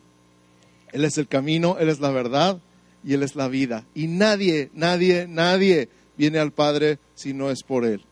Él 0.91 1.05
es 1.05 1.17
el 1.17 1.27
camino, 1.27 1.77
Él 1.79 1.89
es 1.89 2.00
la 2.00 2.12
verdad 2.12 2.60
y 3.03 3.13
Él 3.13 3.24
es 3.24 3.36
la 3.36 3.48
vida. 3.48 3.86
Y 3.96 4.08
nadie, 4.08 4.69
nadie, 4.74 5.27
nadie 5.27 5.89
viene 6.17 6.39
al 6.39 6.51
Padre 6.51 7.00
si 7.15 7.34
no 7.34 7.50
es 7.50 7.63
por 7.63 7.86
Él. 7.86 8.03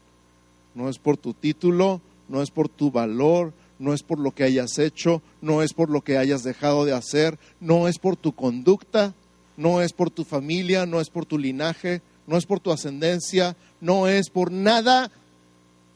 No 0.76 0.90
es 0.90 1.00
por 1.00 1.18
tu 1.18 1.34
título, 1.34 2.02
no 2.30 2.42
es 2.42 2.52
por 2.52 2.70
tu 2.70 2.92
valor, 2.92 3.54
no 3.80 3.94
es 3.94 4.04
por 4.04 4.20
lo 4.20 4.32
que 4.32 4.44
hayas 4.44 4.78
hecho, 4.80 5.22
no 5.42 5.62
es 5.62 5.74
por 5.74 5.90
lo 5.90 6.02
que 6.02 6.18
hayas 6.18 6.44
dejado 6.44 6.86
de 6.86 6.94
hacer, 6.94 7.38
no 7.60 7.88
es 7.88 8.00
por 8.00 8.16
tu 8.16 8.34
conducta, 8.34 9.14
no 9.56 9.82
es 9.82 9.94
por 9.94 10.10
tu 10.10 10.24
familia, 10.24 10.86
no 10.86 11.02
es 11.02 11.10
por 11.10 11.26
tu 11.26 11.38
linaje, 11.38 12.02
no 12.26 12.38
es 12.38 12.46
por 12.46 12.60
tu 12.60 12.72
ascendencia, 12.72 13.56
no 13.82 14.08
es 14.08 14.30
por 14.30 14.52
nada, 14.52 15.12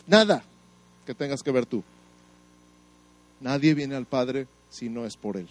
nada 0.07 0.43
que 1.05 1.13
tengas 1.13 1.41
que 1.41 1.51
ver 1.51 1.65
tú. 1.65 1.83
Nadie 3.39 3.73
viene 3.73 3.95
al 3.95 4.05
Padre 4.05 4.47
si 4.69 4.89
no 4.89 5.05
es 5.05 5.17
por 5.17 5.38
Él. 5.38 5.47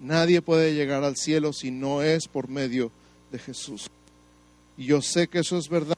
Nadie 0.00 0.42
puede 0.42 0.74
llegar 0.74 1.04
al 1.04 1.16
cielo 1.16 1.52
si 1.52 1.70
no 1.70 2.02
es 2.02 2.28
por 2.28 2.48
medio 2.48 2.90
de 3.32 3.38
Jesús. 3.38 3.88
Y 4.76 4.86
yo 4.86 5.00
sé 5.00 5.28
que 5.28 5.38
eso 5.38 5.56
es 5.56 5.68
verdad. 5.68 5.96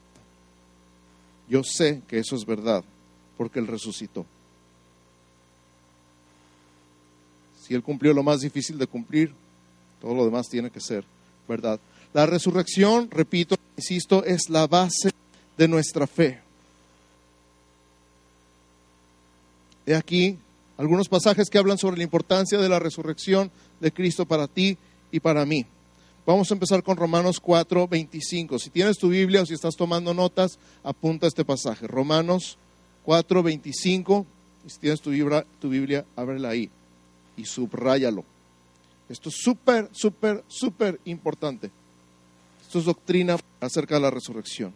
Yo 1.49 1.63
sé 1.63 2.01
que 2.07 2.19
eso 2.19 2.35
es 2.35 2.45
verdad 2.45 2.83
porque 3.37 3.59
Él 3.59 3.67
resucitó. 3.67 4.25
Si 7.61 7.73
Él 7.73 7.83
cumplió 7.83 8.13
lo 8.13 8.23
más 8.23 8.41
difícil 8.41 8.77
de 8.77 8.87
cumplir, 8.87 9.33
todo 10.01 10.13
lo 10.13 10.25
demás 10.25 10.47
tiene 10.47 10.69
que 10.69 10.79
ser 10.79 11.03
verdad. 11.47 11.79
La 12.13 12.25
resurrección, 12.25 13.11
repito, 13.11 13.55
insisto, 13.77 14.23
es 14.23 14.49
la 14.49 14.67
base 14.67 15.11
de 15.57 15.67
nuestra 15.67 16.07
fe. 16.07 16.39
He 19.85 19.95
aquí 19.95 20.37
algunos 20.79 21.09
pasajes 21.09 21.49
que 21.49 21.57
hablan 21.57 21.77
sobre 21.77 21.97
la 21.97 22.03
importancia 22.03 22.57
de 22.57 22.69
la 22.69 22.79
resurrección 22.79 23.51
de 23.81 23.91
Cristo 23.91 24.25
para 24.25 24.47
ti 24.47 24.77
y 25.11 25.19
para 25.19 25.45
mí. 25.45 25.65
Vamos 26.25 26.49
a 26.49 26.53
empezar 26.53 26.83
con 26.83 26.95
Romanos 26.95 27.41
4, 27.41 27.85
25. 27.85 28.57
Si 28.59 28.69
tienes 28.69 28.97
tu 28.97 29.09
Biblia 29.09 29.41
o 29.41 29.45
si 29.45 29.53
estás 29.53 29.75
tomando 29.75 30.13
notas, 30.13 30.57
apunta 30.81 31.27
este 31.27 31.43
pasaje. 31.43 31.85
Romanos 31.85 32.57
4, 33.03 33.43
25. 33.43 34.25
Y 34.65 34.69
si 34.69 34.79
tienes 34.79 35.01
tu 35.01 35.09
Biblia, 35.09 35.45
tu 35.59 35.67
Biblia, 35.67 36.05
ábrela 36.15 36.49
ahí 36.49 36.69
y 37.35 37.43
subráyalo. 37.43 38.23
Esto 39.09 39.27
es 39.27 39.35
súper, 39.37 39.89
súper, 39.91 40.45
súper 40.47 40.97
importante. 41.03 41.71
Esto 42.61 42.79
es 42.79 42.85
doctrina 42.85 43.35
acerca 43.59 43.95
de 43.95 44.01
la 44.01 44.11
resurrección. 44.11 44.73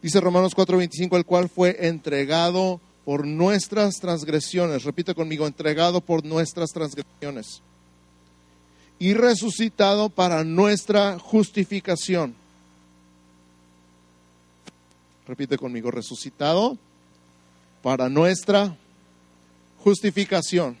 Dice 0.00 0.20
Romanos 0.20 0.54
4:25, 0.54 1.16
el 1.16 1.24
cual 1.24 1.48
fue 1.48 1.88
entregado 1.88 2.80
por 3.08 3.26
nuestras 3.26 4.00
transgresiones. 4.00 4.84
Repite 4.84 5.14
conmigo, 5.14 5.46
entregado 5.46 6.02
por 6.02 6.26
nuestras 6.26 6.68
transgresiones. 6.72 7.62
Y 8.98 9.14
resucitado 9.14 10.10
para 10.10 10.44
nuestra 10.44 11.18
justificación. 11.18 12.34
Repite 15.26 15.56
conmigo, 15.56 15.90
resucitado 15.90 16.76
para 17.82 18.10
nuestra 18.10 18.76
justificación. 19.82 20.76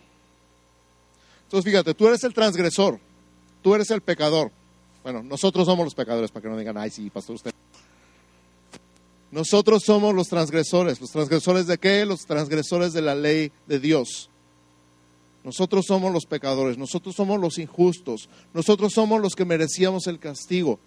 Entonces 1.44 1.64
fíjate, 1.64 1.94
tú 1.94 2.08
eres 2.08 2.24
el 2.24 2.34
transgresor, 2.34 3.00
tú 3.62 3.74
eres 3.74 3.90
el 3.90 4.02
pecador. 4.02 4.52
Bueno, 5.02 5.22
nosotros 5.22 5.64
somos 5.64 5.86
los 5.86 5.94
pecadores, 5.94 6.30
para 6.30 6.42
que 6.42 6.48
no 6.50 6.58
digan, 6.58 6.76
ay, 6.76 6.90
sí, 6.90 7.08
pastor, 7.08 7.36
usted. 7.36 7.54
Nosotros 9.30 9.82
somos 9.84 10.14
los 10.14 10.28
transgresores. 10.28 11.00
¿Los 11.00 11.10
transgresores 11.10 11.66
de 11.66 11.78
qué? 11.78 12.04
Los 12.04 12.26
transgresores 12.26 12.92
de 12.92 13.02
la 13.02 13.14
ley 13.14 13.52
de 13.66 13.78
Dios. 13.78 14.30
Nosotros 15.44 15.86
somos 15.86 16.12
los 16.12 16.26
pecadores, 16.26 16.76
nosotros 16.76 17.14
somos 17.14 17.40
los 17.40 17.58
injustos, 17.58 18.28
nosotros 18.52 18.92
somos 18.92 19.22
los 19.22 19.34
que 19.34 19.44
merecíamos 19.44 20.06
el 20.06 20.18
castigo. 20.18 20.78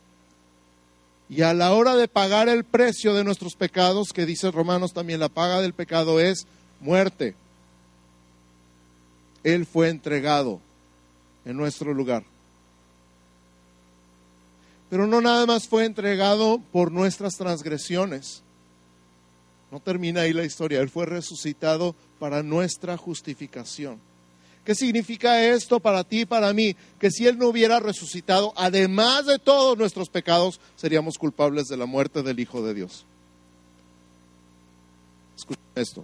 Y 1.29 1.43
a 1.43 1.53
la 1.53 1.73
hora 1.73 1.95
de 1.95 2.07
pagar 2.07 2.49
el 2.49 2.65
precio 2.65 3.13
de 3.13 3.23
nuestros 3.23 3.55
pecados, 3.55 4.09
que 4.13 4.25
dice 4.25 4.51
Romanos 4.51 4.91
también, 4.93 5.19
la 5.19 5.29
paga 5.29 5.61
del 5.61 5.73
pecado 5.73 6.19
es 6.19 6.45
muerte. 6.81 7.35
Él 9.43 9.65
fue 9.65 9.89
entregado 9.89 10.59
en 11.45 11.55
nuestro 11.57 11.93
lugar. 11.93 12.23
Pero 14.91 15.07
no 15.07 15.21
nada 15.21 15.45
más 15.45 15.69
fue 15.69 15.85
entregado 15.85 16.61
por 16.73 16.91
nuestras 16.91 17.35
transgresiones. 17.37 18.43
No 19.71 19.79
termina 19.79 20.21
ahí 20.21 20.33
la 20.33 20.43
historia. 20.43 20.81
Él 20.81 20.89
fue 20.89 21.05
resucitado 21.05 21.95
para 22.19 22.43
nuestra 22.43 22.97
justificación. 22.97 24.01
¿Qué 24.65 24.75
significa 24.75 25.45
esto 25.45 25.79
para 25.79 26.03
ti 26.03 26.21
y 26.21 26.25
para 26.25 26.51
mí? 26.51 26.75
Que 26.99 27.09
si 27.09 27.25
Él 27.25 27.37
no 27.37 27.47
hubiera 27.47 27.79
resucitado, 27.79 28.51
además 28.57 29.27
de 29.27 29.39
todos 29.39 29.77
nuestros 29.77 30.09
pecados, 30.09 30.59
seríamos 30.75 31.17
culpables 31.17 31.67
de 31.69 31.77
la 31.77 31.85
muerte 31.85 32.21
del 32.21 32.41
Hijo 32.41 32.61
de 32.61 32.73
Dios. 32.73 33.05
Escuchen 35.37 35.63
esto. 35.75 36.03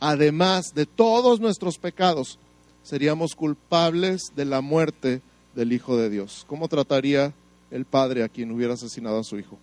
Además 0.00 0.74
de 0.74 0.86
todos 0.86 1.38
nuestros 1.38 1.78
pecados, 1.78 2.40
seríamos 2.82 3.36
culpables 3.36 4.32
de 4.34 4.44
la 4.44 4.60
muerte 4.60 5.22
del 5.54 5.72
Hijo 5.72 5.96
de 5.96 6.10
Dios. 6.10 6.44
¿Cómo 6.48 6.66
trataría 6.66 7.32
el 7.74 7.84
padre 7.84 8.22
a 8.22 8.28
quien 8.28 8.52
hubiera 8.52 8.74
asesinado 8.74 9.18
a 9.18 9.24
su 9.24 9.36
hijo? 9.36 9.58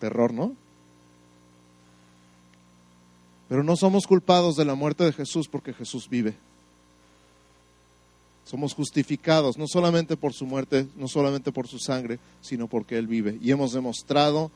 Terror, 0.00 0.32
¿no? 0.32 0.56
Pero 3.50 3.62
no 3.62 3.76
somos 3.76 4.06
culpados 4.06 4.56
de 4.56 4.64
la 4.64 4.74
muerte 4.74 5.04
de 5.04 5.12
Jesús 5.12 5.48
porque 5.48 5.74
Jesús 5.74 6.08
vive. 6.08 6.34
Somos 8.46 8.72
justificados 8.72 9.58
no 9.58 9.66
solamente 9.68 10.16
por 10.16 10.32
su 10.32 10.46
muerte, 10.46 10.86
no 10.96 11.06
solamente 11.06 11.52
por 11.52 11.68
su 11.68 11.78
sangre, 11.78 12.18
sino 12.40 12.68
porque 12.68 12.96
Él 12.96 13.06
vive. 13.06 13.38
Y 13.42 13.50
hemos 13.50 13.74
demostrado 13.74 14.50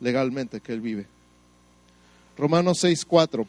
legalmente 0.00 0.62
que 0.62 0.72
Él 0.72 0.80
vive. 0.80 1.06
Romanos 2.38 2.82
6:4. 2.82 3.46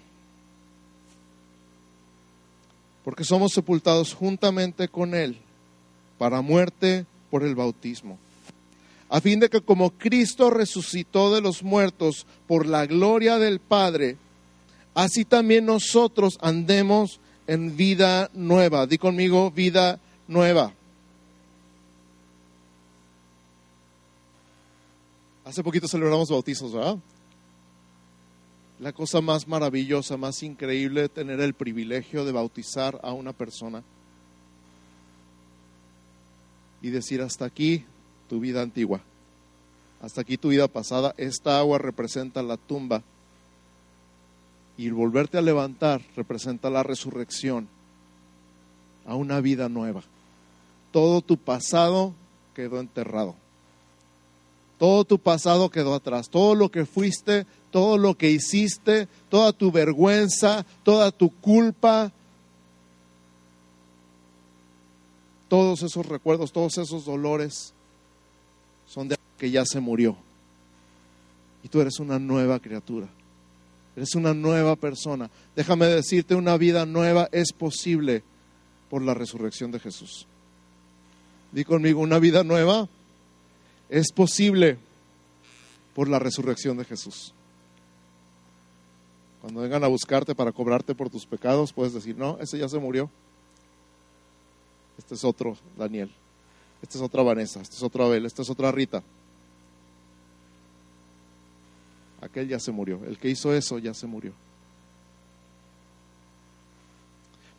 Porque 3.08 3.24
somos 3.24 3.54
sepultados 3.54 4.13
juntamente 4.13 4.89
con 4.89 5.15
Él 5.15 5.38
para 6.17 6.41
muerte 6.41 7.06
por 7.32 7.43
el 7.43 7.56
bautismo. 7.56 8.20
A 9.08 9.22
fin 9.22 9.39
de 9.39 9.50
que 9.50 9.62
como 9.62 9.91
Cristo 9.91 10.50
resucitó 10.50 11.34
de 11.34 11.39
los 11.39 11.63
muertos 11.63 12.26
por 12.48 12.65
la 12.65 12.86
gloria 12.86 13.38
del 13.38 13.62
Padre, 13.62 14.17
así 14.93 15.24
también 15.24 15.65
nosotros 15.65 16.38
andemos 16.41 17.22
en 17.48 17.78
vida 17.78 18.30
nueva. 18.34 18.88
Di 18.88 18.98
conmigo, 18.98 19.52
vida 19.52 20.02
nueva. 20.28 20.74
Hace 25.46 25.63
poquito 25.63 25.88
celebramos 25.88 26.30
bautizos, 26.30 26.74
¿verdad? 26.74 26.98
La 28.79 28.93
cosa 28.93 29.21
más 29.21 29.47
maravillosa, 29.47 30.17
más 30.17 30.43
increíble, 30.43 31.09
tener 31.09 31.39
el 31.39 31.53
privilegio 31.53 32.25
de 32.25 32.31
bautizar 32.31 32.99
a 33.03 33.11
una 33.11 33.33
persona 33.33 33.83
y 36.81 36.89
decir 36.89 37.21
hasta 37.21 37.45
aquí 37.45 37.85
tu 38.29 38.39
vida 38.39 38.61
antigua, 38.61 39.01
hasta 40.01 40.21
aquí 40.21 40.37
tu 40.37 40.49
vida 40.49 40.67
pasada, 40.67 41.15
esta 41.17 41.57
agua 41.57 41.79
representa 41.79 42.43
la 42.43 42.57
tumba 42.57 43.01
y 44.77 44.89
volverte 44.91 45.39
a 45.39 45.41
levantar 45.41 46.01
representa 46.15 46.69
la 46.69 46.83
resurrección 46.83 47.67
a 49.07 49.15
una 49.15 49.41
vida 49.41 49.69
nueva. 49.69 50.03
Todo 50.91 51.21
tu 51.21 51.37
pasado 51.37 52.13
quedó 52.53 52.79
enterrado. 52.79 53.35
Todo 54.77 55.03
tu 55.05 55.19
pasado 55.19 55.69
quedó 55.69 55.95
atrás. 55.95 56.29
Todo 56.29 56.55
lo 56.55 56.69
que 56.69 56.85
fuiste 56.85 57.45
todo 57.71 57.97
lo 57.97 58.17
que 58.17 58.31
hiciste, 58.31 59.07
toda 59.29 59.53
tu 59.53 59.71
vergüenza, 59.71 60.65
toda 60.83 61.11
tu 61.11 61.29
culpa, 61.29 62.11
todos 65.49 65.83
esos 65.83 66.05
recuerdos, 66.05 66.51
todos 66.51 66.77
esos 66.77 67.05
dolores 67.05 67.73
son 68.87 69.07
de 69.07 69.17
que 69.37 69.51
ya 69.51 69.65
se 69.65 69.79
murió. 69.79 70.17
Y 71.63 71.67
tú 71.69 71.81
eres 71.81 71.99
una 71.99 72.19
nueva 72.19 72.59
criatura. 72.59 73.07
Eres 73.95 74.15
una 74.15 74.33
nueva 74.33 74.75
persona. 74.75 75.29
Déjame 75.55 75.87
decirte, 75.87 76.35
una 76.35 76.57
vida 76.57 76.85
nueva 76.85 77.29
es 77.31 77.51
posible 77.51 78.23
por 78.89 79.01
la 79.01 79.13
resurrección 79.13 79.71
de 79.71 79.79
Jesús. 79.79 80.27
Di 81.51 81.63
conmigo, 81.63 82.01
una 82.01 82.19
vida 82.19 82.43
nueva 82.43 82.87
es 83.89 84.12
posible 84.12 84.78
por 85.95 86.10
la 86.10 86.19
resurrección 86.19 86.78
de 86.78 86.86
Jesús. 86.86 87.34
Cuando 89.41 89.62
vengan 89.62 89.84
a 89.84 89.88
buscarte 89.88 90.36
para 90.36 90.52
cobrarte 90.52 90.93
por 90.93 91.10
tus 91.10 91.26
pecados, 91.26 91.73
puedes 91.73 91.93
decir, 91.93 92.17
no, 92.17 92.38
ese 92.39 92.58
ya 92.58 92.67
se 92.67 92.80
murió. 92.80 93.10
Este 94.97 95.15
es 95.15 95.23
otro 95.23 95.58
Daniel. 95.78 96.12
Esta 96.82 96.97
es 96.97 97.04
otra 97.04 97.23
Vanessa. 97.23 97.62
Este 97.62 97.76
es 97.76 97.84
otro 97.84 98.06
Abel. 98.06 98.26
Esta 98.26 98.41
es 98.41 98.50
otra 98.50 98.71
Rita. 98.71 99.04
Aquel 102.21 102.47
ya 102.47 102.60
se 102.60 102.71
murió. 102.71 103.00
El 103.06 103.17
que 103.17 103.30
hizo 103.30 103.54
eso 103.54 103.78
ya 103.80 103.93
se 103.93 104.08
murió. 104.08 104.34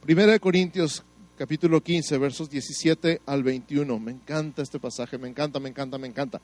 Primera 0.02 0.32
de 0.32 0.40
Corintios 0.40 1.02
capítulo 1.38 1.82
15, 1.82 2.18
versos 2.18 2.50
17 2.50 3.22
al 3.24 3.42
21. 3.42 3.98
Me 3.98 4.12
encanta 4.12 4.60
este 4.60 4.78
pasaje, 4.78 5.16
me 5.16 5.28
encanta, 5.28 5.60
me 5.60 5.68
encanta, 5.68 5.96
me 5.96 6.08
encanta. 6.08 6.40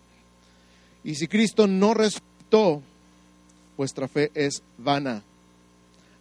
Y 1.02 1.16
si 1.16 1.28
Cristo 1.28 1.66
no 1.66 1.92
resucitó, 1.92 2.80
vuestra 3.76 4.08
fe 4.08 4.30
es 4.34 4.62
vana 4.78 5.22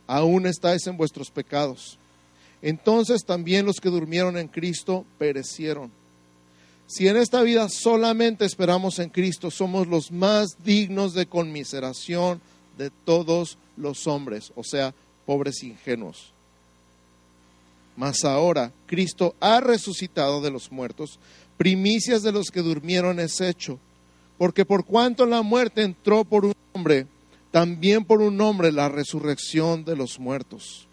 aún 0.08 0.46
estáis 0.46 0.86
en 0.88 0.98
vuestros 0.98 1.32
pecados. 1.32 1.98
Entonces 2.62 3.26
también 3.26 3.66
los 3.66 3.80
que 3.80 3.90
durmieron 3.90 4.38
en 4.38 4.48
Cristo 4.48 5.06
perecieron. 5.18 5.92
Si 6.88 7.08
en 7.08 7.18
esta 7.18 7.42
vida 7.42 7.68
solamente 7.70 8.46
esperamos 8.46 9.00
en 9.00 9.10
Cristo, 9.10 9.50
somos 9.50 9.88
los 9.88 10.12
más 10.12 10.58
dignos 10.64 11.14
de 11.14 11.26
conmiseración 11.26 12.42
de 12.78 12.90
todos 12.90 13.58
los 13.78 14.08
hombres, 14.08 14.52
o 14.56 14.64
sea, 14.64 14.94
pobres 15.26 15.64
ingenuos. 15.64 16.32
Mas 17.96 18.24
ahora 18.24 18.72
Cristo 18.86 19.36
ha 19.40 19.60
resucitado 19.60 20.42
de 20.42 20.52
los 20.52 20.72
muertos, 20.72 21.20
primicias 21.58 22.24
de 22.24 22.32
los 22.32 22.50
que 22.50 22.62
durmieron 22.62 23.20
es 23.20 23.40
hecho, 23.42 23.80
porque 24.38 24.66
por 24.66 24.86
cuanto 24.86 25.26
la 25.26 25.42
muerte 25.42 25.84
entró 25.84 26.24
por 26.24 26.46
un 26.46 26.54
hombre, 26.74 27.08
también 27.52 28.04
por 28.04 28.22
un 28.22 28.40
hombre 28.42 28.72
la 28.72 28.90
resurrección 28.90 29.86
de 29.86 29.96
los 29.96 30.20
muertos. 30.20 30.88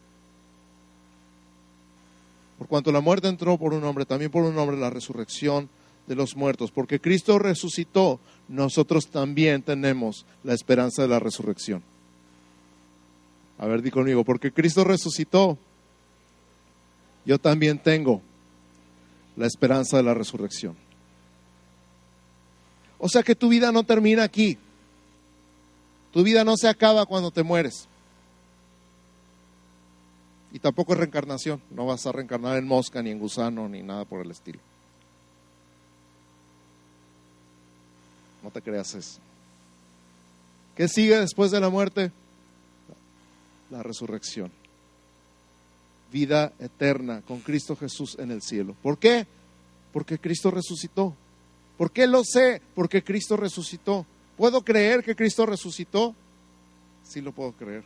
Por 2.58 2.68
cuanto 2.68 2.92
la 2.92 3.00
muerte 3.00 3.26
entró 3.26 3.56
por 3.56 3.72
un 3.72 3.82
hombre, 3.84 4.04
también 4.04 4.30
por 4.30 4.44
un 4.44 4.58
hombre 4.58 4.76
la 4.76 4.90
resurrección 4.90 5.70
de 6.06 6.14
los 6.14 6.36
muertos. 6.36 6.70
Porque 6.70 7.00
Cristo 7.00 7.38
resucitó, 7.38 8.20
nosotros 8.48 9.06
también 9.06 9.62
tenemos 9.62 10.26
la 10.44 10.52
esperanza 10.52 11.00
de 11.00 11.08
la 11.08 11.18
resurrección. 11.18 11.82
A 13.58 13.66
ver, 13.66 13.80
di 13.80 13.90
conmigo, 13.90 14.24
porque 14.24 14.52
Cristo 14.52 14.84
resucitó, 14.84 15.56
yo 17.24 17.38
también 17.38 17.78
tengo 17.78 18.22
la 19.37 19.46
esperanza 19.46 19.96
de 19.96 20.02
la 20.02 20.14
resurrección. 20.14 20.76
O 22.98 23.09
sea 23.09 23.22
que 23.22 23.35
tu 23.35 23.48
vida 23.48 23.72
no 23.72 23.83
termina 23.85 24.22
aquí. 24.22 24.59
Tu 26.12 26.22
vida 26.22 26.44
no 26.44 26.56
se 26.56 26.68
acaba 26.68 27.06
cuando 27.06 27.30
te 27.30 27.42
mueres. 27.42 27.87
Y 30.52 30.59
tampoco 30.59 30.92
es 30.92 30.98
reencarnación. 30.98 31.62
No 31.70 31.87
vas 31.87 32.06
a 32.06 32.12
reencarnar 32.12 32.56
en 32.59 32.66
mosca, 32.66 33.02
ni 33.02 33.11
en 33.11 33.18
gusano, 33.18 33.68
ni 33.68 33.83
nada 33.83 34.04
por 34.04 34.20
el 34.20 34.30
estilo. 34.30 34.59
No 38.42 38.50
te 38.50 38.61
creas 38.61 38.94
eso. 38.94 39.20
¿Qué 40.76 40.88
sigue 40.88 41.18
después 41.18 41.50
de 41.50 41.61
la 41.61 41.68
muerte? 41.68 42.11
La 43.70 43.83
resurrección. 43.83 44.50
Vida 46.12 46.52
eterna 46.58 47.22
con 47.22 47.40
Cristo 47.40 47.76
Jesús 47.76 48.16
en 48.18 48.30
el 48.30 48.42
cielo. 48.42 48.74
¿Por 48.82 48.98
qué? 48.98 49.26
Porque 49.92 50.18
Cristo 50.18 50.50
resucitó. 50.50 51.14
¿Por 51.76 51.92
qué 51.92 52.06
lo 52.06 52.22
sé? 52.24 52.60
Porque 52.74 53.02
Cristo 53.02 53.36
resucitó. 53.36 54.04
¿Puedo 54.36 54.62
creer 54.62 55.04
que 55.04 55.16
Cristo 55.16 55.46
resucitó? 55.46 56.14
Sí 57.04 57.20
lo 57.20 57.32
puedo 57.32 57.52
creer. 57.52 57.84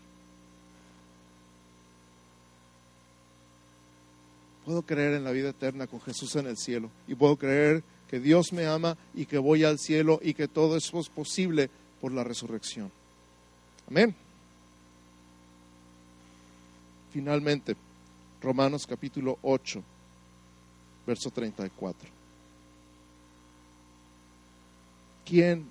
Puedo 4.65 4.83
creer 4.83 5.15
en 5.15 5.25
la 5.25 5.31
vida 5.31 5.51
eterna 5.51 5.87
con 5.87 6.01
Jesús 6.01 6.35
en 6.37 6.47
el 6.47 6.57
cielo. 6.57 6.91
Y 7.07 7.15
puedo 7.15 7.37
creer 7.37 7.83
que 8.09 8.19
Dios 8.19 8.53
me 8.53 8.67
ama 8.67 8.97
y 9.15 9.27
que 9.27 9.39
voy 9.39 9.65
al 9.65 9.79
cielo 9.79 10.21
y 10.23 10.35
que 10.35 10.49
todo 10.49 10.77
eso 10.77 11.01
es 11.01 11.09
posible 11.09 11.69
por 12.01 12.13
la 12.13 12.25
resurrección. 12.25 12.91
Amén. 13.89 14.15
Finalmente, 17.13 17.77
Romanos 18.45 18.87
capítulo 18.87 19.39
8, 19.41 19.83
verso 21.07 21.31
34. 21.31 22.11
¿Quién 25.25 25.67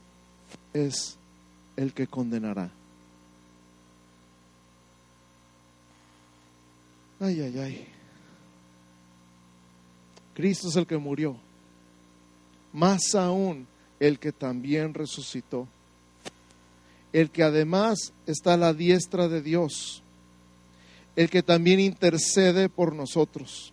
es 0.73 1.15
el 1.77 1.93
que 1.93 2.07
condenará? 2.07 2.71
Ay, 7.19 7.41
ay, 7.41 7.59
ay. 7.59 7.87
Cristo 10.33 10.69
es 10.69 10.75
el 10.75 10.87
que 10.87 10.97
murió. 10.97 11.37
Más 12.73 13.13
aún, 13.13 13.67
el 13.99 14.17
que 14.17 14.31
también 14.31 14.95
resucitó. 14.95 15.67
El 17.13 17.29
que 17.29 17.43
además 17.43 18.11
está 18.25 18.55
a 18.55 18.57
la 18.57 18.73
diestra 18.73 19.27
de 19.27 19.43
Dios. 19.43 20.02
El 21.15 21.29
que 21.29 21.43
también 21.43 21.79
intercede 21.79 22.69
por 22.69 22.93
nosotros. 22.93 23.71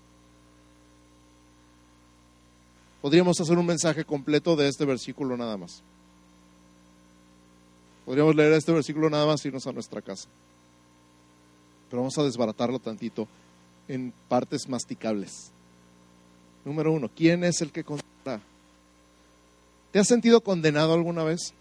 Podríamos 3.01 3.41
hacer 3.41 3.57
un 3.57 3.67
mensaje 3.67 4.05
completo 4.05 4.57
de 4.57 4.69
este 4.69 4.85
versículo 4.85 5.37
nada 5.37 5.57
más. 5.57 5.83
Podríamos 8.05 8.35
leer 8.35 8.53
este 8.53 8.73
versículo 8.73 9.09
nada 9.09 9.25
más 9.25 9.45
y 9.45 9.49
irnos 9.49 9.67
a 9.67 9.73
nuestra 9.73 10.03
casa. 10.03 10.29
Pero 11.89 12.03
vamos 12.03 12.19
a 12.19 12.25
desbaratarlo 12.25 12.79
tantito 12.79 13.27
en 13.89 14.13
partes 14.29 14.69
masticables. 14.69 15.51
Número 16.65 16.93
uno, 16.93 17.11
¿quién 17.15 17.43
es 17.45 17.63
el 17.63 17.73
que 17.73 17.85
condenará? 17.85 18.43
¿Te 19.93 19.99
has 19.99 20.07
sentido 20.07 20.41
condenado 20.41 20.93
alguna 20.93 21.25
vez? 21.25 21.53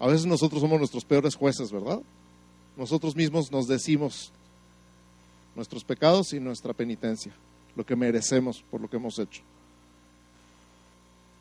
A 0.00 0.06
veces 0.06 0.26
nosotros 0.26 0.60
somos 0.60 0.78
nuestros 0.78 1.04
peores 1.04 1.34
jueces, 1.34 1.70
¿verdad? 1.70 2.00
Nosotros 2.78 3.16
mismos 3.16 3.50
nos 3.50 3.66
decimos 3.66 4.30
nuestros 5.56 5.82
pecados 5.82 6.32
y 6.32 6.38
nuestra 6.38 6.72
penitencia, 6.72 7.32
lo 7.74 7.84
que 7.84 7.96
merecemos 7.96 8.62
por 8.70 8.80
lo 8.80 8.88
que 8.88 8.96
hemos 8.96 9.18
hecho. 9.18 9.42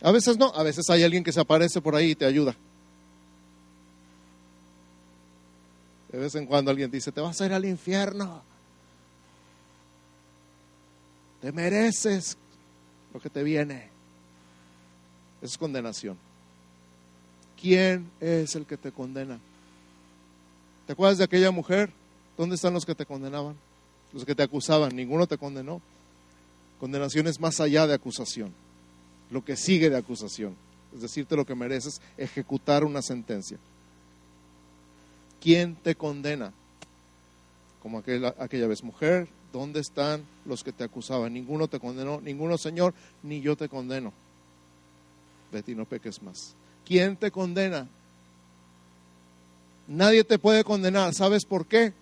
A 0.01 0.11
veces 0.11 0.35
no, 0.35 0.47
a 0.55 0.63
veces 0.63 0.89
hay 0.89 1.03
alguien 1.03 1.23
que 1.23 1.31
se 1.31 1.39
aparece 1.39 1.79
por 1.79 1.95
ahí 1.95 2.11
y 2.11 2.15
te 2.15 2.25
ayuda. 2.25 2.55
De 6.11 6.17
vez 6.17 6.33
en 6.33 6.47
cuando 6.47 6.71
alguien 6.71 6.89
dice, 6.89 7.11
te 7.11 7.21
vas 7.21 7.39
a 7.39 7.45
ir 7.45 7.53
al 7.53 7.65
infierno. 7.65 8.41
Te 11.39 11.51
mereces 11.51 12.35
lo 13.13 13.19
que 13.19 13.29
te 13.29 13.43
viene. 13.43 13.89
Es 15.43 15.55
condenación. 15.55 16.17
¿Quién 17.61 18.09
es 18.19 18.55
el 18.55 18.65
que 18.65 18.77
te 18.77 18.91
condena? 18.91 19.39
¿Te 20.87 20.93
acuerdas 20.93 21.17
de 21.17 21.25
aquella 21.25 21.51
mujer? 21.51 21.91
¿Dónde 22.37 22.55
están 22.55 22.73
los 22.73 22.85
que 22.85 22.95
te 22.95 23.05
condenaban? 23.05 23.57
Los 24.13 24.23
que 24.23 24.33
te 24.33 24.41
acusaban. 24.41 24.95
Ninguno 24.95 25.27
te 25.27 25.37
condenó. 25.37 25.81
Condenación 26.79 27.27
es 27.27 27.41
más 27.41 27.59
allá 27.59 27.85
de 27.85 27.93
acusación. 27.93 28.53
Lo 29.29 29.43
que 29.43 29.57
sigue 29.57 29.89
de 29.89 29.97
acusación. 29.97 30.55
Es 30.95 31.01
decirte 31.01 31.35
lo 31.35 31.45
que 31.45 31.55
mereces, 31.55 31.99
ejecutar 32.17 32.85
una 32.85 33.01
sentencia. 33.01 33.57
¿Quién 35.41 35.75
te 35.75 35.95
condena? 35.95 36.53
Como 37.83 37.99
aquella, 37.99 38.33
aquella 38.39 38.67
vez, 38.67 38.81
mujer, 38.81 39.27
¿dónde 39.51 39.81
están 39.81 40.23
los 40.45 40.63
que 40.63 40.71
te 40.71 40.85
acusaban? 40.85 41.33
Ninguno 41.33 41.67
te 41.67 41.81
condenó, 41.81 42.21
ninguno, 42.21 42.57
Señor, 42.57 42.93
ni 43.23 43.41
yo 43.41 43.57
te 43.57 43.67
condeno. 43.67 44.13
Betty, 45.51 45.75
no 45.75 45.83
peques 45.83 46.23
más. 46.23 46.55
¿Quién 46.85 47.17
te 47.17 47.29
condena? 47.29 47.89
Nadie 49.87 50.23
te 50.23 50.37
puede 50.37 50.63
condenar. 50.63 51.13
¿Sabes 51.13 51.45
por 51.45 51.65
qué? 51.65 51.93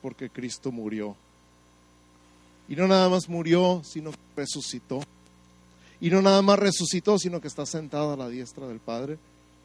Porque 0.00 0.30
Cristo 0.30 0.70
murió. 0.70 1.16
Y 2.68 2.76
no 2.76 2.86
nada 2.86 3.08
más 3.08 3.28
murió, 3.28 3.82
sino 3.84 4.12
que 4.12 4.18
resucitó. 4.36 5.02
Y 6.00 6.10
no 6.10 6.22
nada 6.22 6.42
más 6.42 6.58
resucitó, 6.58 7.18
sino 7.18 7.40
que 7.40 7.48
está 7.48 7.66
sentado 7.66 8.12
a 8.12 8.16
la 8.16 8.28
diestra 8.28 8.66
del 8.68 8.78
Padre. 8.78 9.18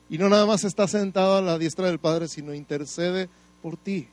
Y 0.10 0.18
no 0.18 0.30
nada 0.30 0.46
más 0.46 0.64
está 0.64 0.88
sentado 0.88 1.38
a 1.38 1.42
la 1.42 1.58
diestra 1.58 1.88
del 1.88 2.00
Padre, 2.00 2.28
sino 2.28 2.54
intercede 2.54 3.30
por 3.62 3.78
ti. 3.78 4.08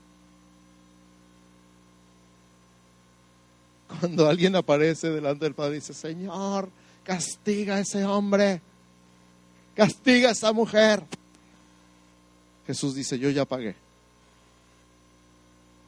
Cuando 4.01 4.29
alguien 4.29 4.55
aparece 4.57 5.11
delante 5.11 5.45
del 5.45 5.55
Padre 5.55 5.77
y 5.77 5.81
dice, 5.81 5.95
Señor, 5.95 6.69
castiga 7.05 7.77
a 7.77 7.81
ese 7.81 8.05
hombre, 8.05 8.61
castiga 9.75 10.29
a 10.29 10.33
esa 10.33 10.53
mujer. 10.53 11.03
Jesús 12.66 12.94
dice, 12.94 13.18
yo 13.18 13.31
ya 13.31 13.44
pagué. 13.44 13.74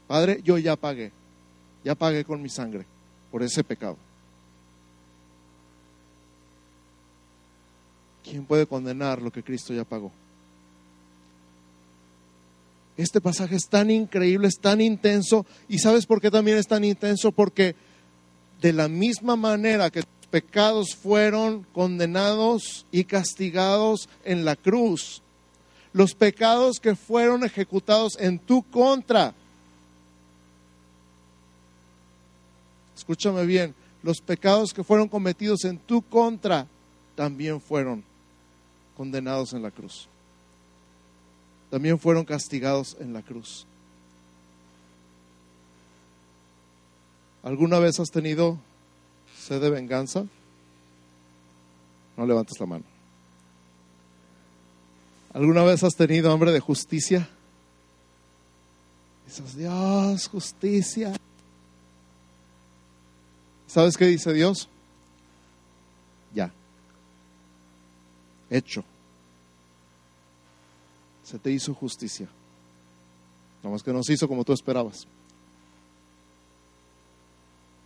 Padre, 0.06 0.40
yo 0.42 0.58
ya 0.58 0.76
pagué. 0.76 1.12
Ya 1.84 1.94
pagué 1.94 2.24
con 2.24 2.42
mi 2.42 2.48
sangre 2.48 2.86
por 3.30 3.42
ese 3.42 3.62
pecado. 3.64 3.96
¿Quién 8.24 8.44
puede 8.44 8.66
condenar 8.66 9.22
lo 9.22 9.30
que 9.30 9.42
Cristo 9.42 9.72
ya 9.72 9.84
pagó? 9.84 10.12
Este 12.96 13.20
pasaje 13.20 13.54
es 13.54 13.68
tan 13.68 13.90
increíble, 13.90 14.48
es 14.48 14.58
tan 14.58 14.80
intenso. 14.80 15.46
¿Y 15.68 15.78
sabes 15.78 16.04
por 16.04 16.20
qué 16.20 16.30
también 16.30 16.58
es 16.58 16.66
tan 16.66 16.84
intenso? 16.84 17.30
Porque 17.32 17.76
de 18.60 18.72
la 18.72 18.88
misma 18.88 19.36
manera 19.36 19.90
que 19.90 20.02
tus 20.02 20.26
pecados 20.30 20.96
fueron 20.96 21.64
condenados 21.72 22.86
y 22.90 23.04
castigados 23.04 24.08
en 24.24 24.44
la 24.44 24.56
cruz, 24.56 25.22
los 25.92 26.14
pecados 26.14 26.78
que 26.80 26.94
fueron 26.94 27.44
ejecutados 27.44 28.16
en 28.18 28.38
tu 28.38 28.62
contra, 28.62 29.34
escúchame 32.96 33.46
bien, 33.46 33.74
los 34.02 34.20
pecados 34.20 34.72
que 34.72 34.84
fueron 34.84 35.08
cometidos 35.08 35.64
en 35.64 35.78
tu 35.78 36.02
contra 36.02 36.66
también 37.14 37.60
fueron 37.60 38.04
condenados 38.96 39.52
en 39.52 39.62
la 39.62 39.70
cruz. 39.70 40.08
También 41.70 41.98
fueron 41.98 42.24
castigados 42.24 42.96
en 43.00 43.12
la 43.12 43.22
cruz. 43.22 43.66
¿Alguna 47.42 47.78
vez 47.78 48.00
has 48.00 48.10
tenido 48.10 48.58
sed 49.38 49.60
de 49.60 49.70
venganza? 49.70 50.26
No 52.16 52.26
levantes 52.26 52.58
la 52.58 52.66
mano. 52.66 52.97
¿Alguna 55.32 55.62
vez 55.64 55.82
has 55.84 55.94
tenido 55.94 56.32
hambre 56.32 56.52
de 56.52 56.60
justicia? 56.60 57.28
Dices, 59.26 59.56
Dios, 59.56 60.26
justicia. 60.28 61.14
¿Sabes 63.66 63.96
qué 63.96 64.06
dice 64.06 64.32
Dios? 64.32 64.68
Ya 66.34 66.52
hecho. 68.50 68.84
Se 71.24 71.38
te 71.38 71.50
hizo 71.50 71.74
justicia. 71.74 72.28
No 73.62 73.70
más 73.70 73.82
que 73.82 73.92
no 73.92 74.02
se 74.02 74.14
hizo 74.14 74.28
como 74.28 74.44
tú 74.44 74.52
esperabas. 74.52 75.06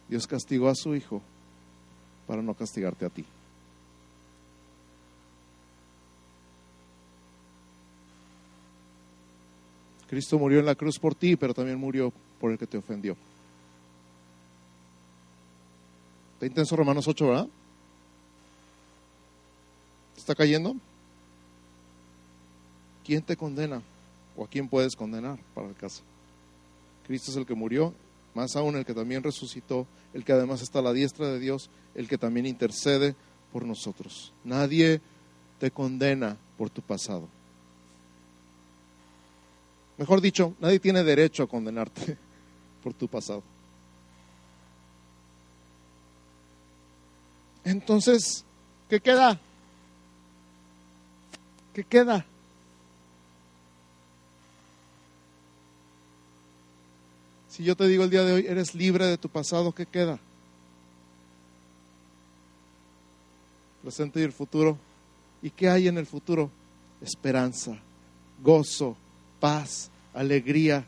Dios 0.08 0.26
castigó 0.26 0.68
a 0.68 0.74
su 0.74 0.94
hijo 0.94 1.22
para 2.26 2.42
no 2.42 2.54
castigarte 2.54 3.06
a 3.06 3.10
ti. 3.10 3.24
Cristo 10.12 10.38
murió 10.38 10.58
en 10.58 10.66
la 10.66 10.74
cruz 10.74 10.98
por 10.98 11.14
ti, 11.14 11.36
pero 11.36 11.54
también 11.54 11.78
murió 11.78 12.12
por 12.38 12.52
el 12.52 12.58
que 12.58 12.66
te 12.66 12.76
ofendió. 12.76 13.16
Está 16.34 16.44
intenso 16.44 16.76
Romanos 16.76 17.08
8, 17.08 17.28
¿verdad? 17.28 17.48
¿Está 20.14 20.34
cayendo? 20.34 20.76
¿Quién 23.06 23.22
te 23.22 23.38
condena? 23.38 23.80
¿O 24.36 24.44
a 24.44 24.48
quién 24.48 24.68
puedes 24.68 24.94
condenar 24.96 25.38
para 25.54 25.68
el 25.68 25.76
caso? 25.76 26.02
Cristo 27.06 27.30
es 27.30 27.38
el 27.38 27.46
que 27.46 27.54
murió, 27.54 27.94
más 28.34 28.54
aún 28.54 28.76
el 28.76 28.84
que 28.84 28.92
también 28.92 29.22
resucitó, 29.22 29.86
el 30.12 30.26
que 30.26 30.34
además 30.34 30.60
está 30.60 30.80
a 30.80 30.82
la 30.82 30.92
diestra 30.92 31.28
de 31.28 31.38
Dios, 31.38 31.70
el 31.94 32.06
que 32.06 32.18
también 32.18 32.44
intercede 32.44 33.14
por 33.50 33.64
nosotros. 33.64 34.34
Nadie 34.44 35.00
te 35.58 35.70
condena 35.70 36.36
por 36.58 36.68
tu 36.68 36.82
pasado. 36.82 37.30
Mejor 39.98 40.20
dicho, 40.20 40.54
nadie 40.60 40.80
tiene 40.80 41.04
derecho 41.04 41.42
a 41.42 41.46
condenarte 41.46 42.16
por 42.82 42.94
tu 42.94 43.08
pasado. 43.08 43.42
Entonces, 47.64 48.44
¿qué 48.88 49.00
queda? 49.00 49.38
¿Qué 51.72 51.84
queda? 51.84 52.26
Si 57.48 57.62
yo 57.62 57.76
te 57.76 57.86
digo 57.86 58.02
el 58.02 58.10
día 58.10 58.22
de 58.22 58.32
hoy, 58.32 58.46
eres 58.48 58.74
libre 58.74 59.06
de 59.06 59.18
tu 59.18 59.28
pasado, 59.28 59.72
¿qué 59.72 59.86
queda? 59.86 60.18
Presente 63.82 64.20
y 64.20 64.22
el 64.22 64.32
futuro. 64.32 64.78
¿Y 65.42 65.50
qué 65.50 65.68
hay 65.68 65.86
en 65.86 65.98
el 65.98 66.06
futuro? 66.06 66.50
Esperanza, 67.00 67.76
gozo, 68.42 68.96
paz, 69.42 69.90
alegría, 70.14 70.86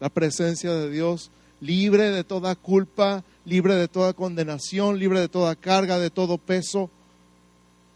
la 0.00 0.08
presencia 0.08 0.72
de 0.72 0.88
Dios, 0.88 1.30
libre 1.60 2.10
de 2.10 2.24
toda 2.24 2.54
culpa, 2.54 3.22
libre 3.44 3.74
de 3.74 3.88
toda 3.88 4.14
condenación, 4.14 4.98
libre 4.98 5.20
de 5.20 5.28
toda 5.28 5.54
carga, 5.54 5.98
de 5.98 6.08
todo 6.08 6.38
peso, 6.38 6.88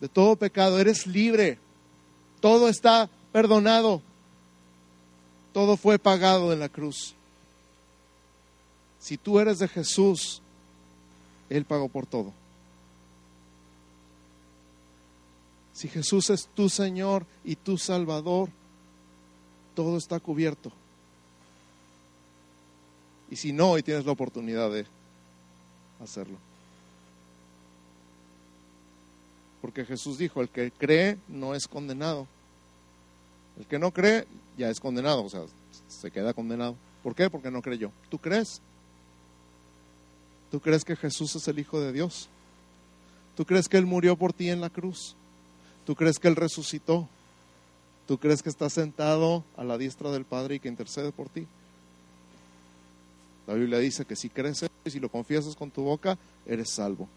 de 0.03 0.11
todo 0.11 0.37
pecado. 0.37 0.79
Eres 0.79 1.07
libre. 1.07 1.59
Todo 2.41 2.69
está 2.69 3.09
perdonado. 3.33 4.03
Todo 5.55 5.79
fue 5.79 5.99
pagado 5.99 6.53
en 6.53 6.61
la 6.61 6.69
cruz. 6.69 7.15
Si 9.01 9.17
tú 9.17 9.41
eres 9.41 9.59
de 9.59 9.69
Jesús, 9.69 10.43
Él 11.49 11.65
pagó 11.65 11.89
por 11.89 12.05
todo. 12.05 12.31
Si 15.73 15.89
Jesús 15.89 16.29
es 16.29 16.47
tu 16.55 16.69
Señor 16.69 17.25
y 17.43 17.57
tu 17.57 17.79
Salvador, 17.79 18.51
todo 19.75 19.97
está 19.97 20.21
cubierto. 20.21 20.73
Y 23.31 23.37
si 23.37 23.53
no, 23.53 23.73
hoy 23.73 23.83
tienes 23.83 24.07
la 24.07 24.13
oportunidad 24.13 24.71
de 24.71 24.87
hacerlo. 26.03 26.37
Porque 29.61 29.85
Jesús 29.85 30.19
dijo, 30.19 30.41
el 30.41 30.49
que 30.49 30.71
cree 30.71 31.19
no 31.29 31.55
es 31.55 31.67
condenado. 31.67 32.27
El 33.59 33.67
que 33.67 33.79
no 33.79 33.93
cree 33.93 34.27
ya 34.59 34.69
es 34.69 34.79
condenado, 34.79 35.25
o 35.25 35.31
sea, 35.31 35.43
se 35.89 36.11
queda 36.11 36.35
condenado. 36.35 36.77
¿Por 37.03 37.15
qué? 37.15 37.31
Porque 37.31 37.51
no 37.51 37.63
creyó. 37.63 37.91
¿Tú 38.11 38.19
crees? 38.19 38.61
¿Tú 40.51 40.61
crees 40.61 40.85
que 40.85 40.97
Jesús 40.97 41.35
es 41.35 41.49
el 41.49 41.59
Hijo 41.59 41.81
de 41.81 41.93
Dios? 41.93 42.29
¿Tú 43.37 43.45
crees 43.45 43.69
que 43.69 43.77
Él 43.77 43.87
murió 43.87 44.17
por 44.17 44.33
ti 44.33 44.51
en 44.51 44.61
la 44.61 44.71
cruz? 44.71 45.17
¿Tú 45.85 45.95
crees 45.95 46.19
que 46.19 46.29
Él 46.29 46.37
resucitó? 46.37 47.09
¿Tú 48.07 48.19
crees 48.19 48.43
que 48.43 48.51
está 48.51 48.69
sentado 48.69 49.45
a 49.57 49.65
la 49.65 49.79
diestra 49.79 50.11
del 50.11 50.25
Padre 50.25 50.57
y 50.57 50.61
que 50.61 50.69
intercede 50.69 51.11
por 51.11 51.29
ti? 51.29 51.47
La 53.47 53.55
Biblia 53.55 53.79
dice 53.79 54.05
que 54.05 54.17
si 54.17 54.29
crees 54.29 54.65
y 54.85 54.91
si 54.91 55.01
lo 55.01 55.09
confiesas 55.09 55.55
con 55.57 55.71
tu 55.71 55.83
boca, 55.83 56.19
eres 56.47 56.71
salvo. 56.71 57.09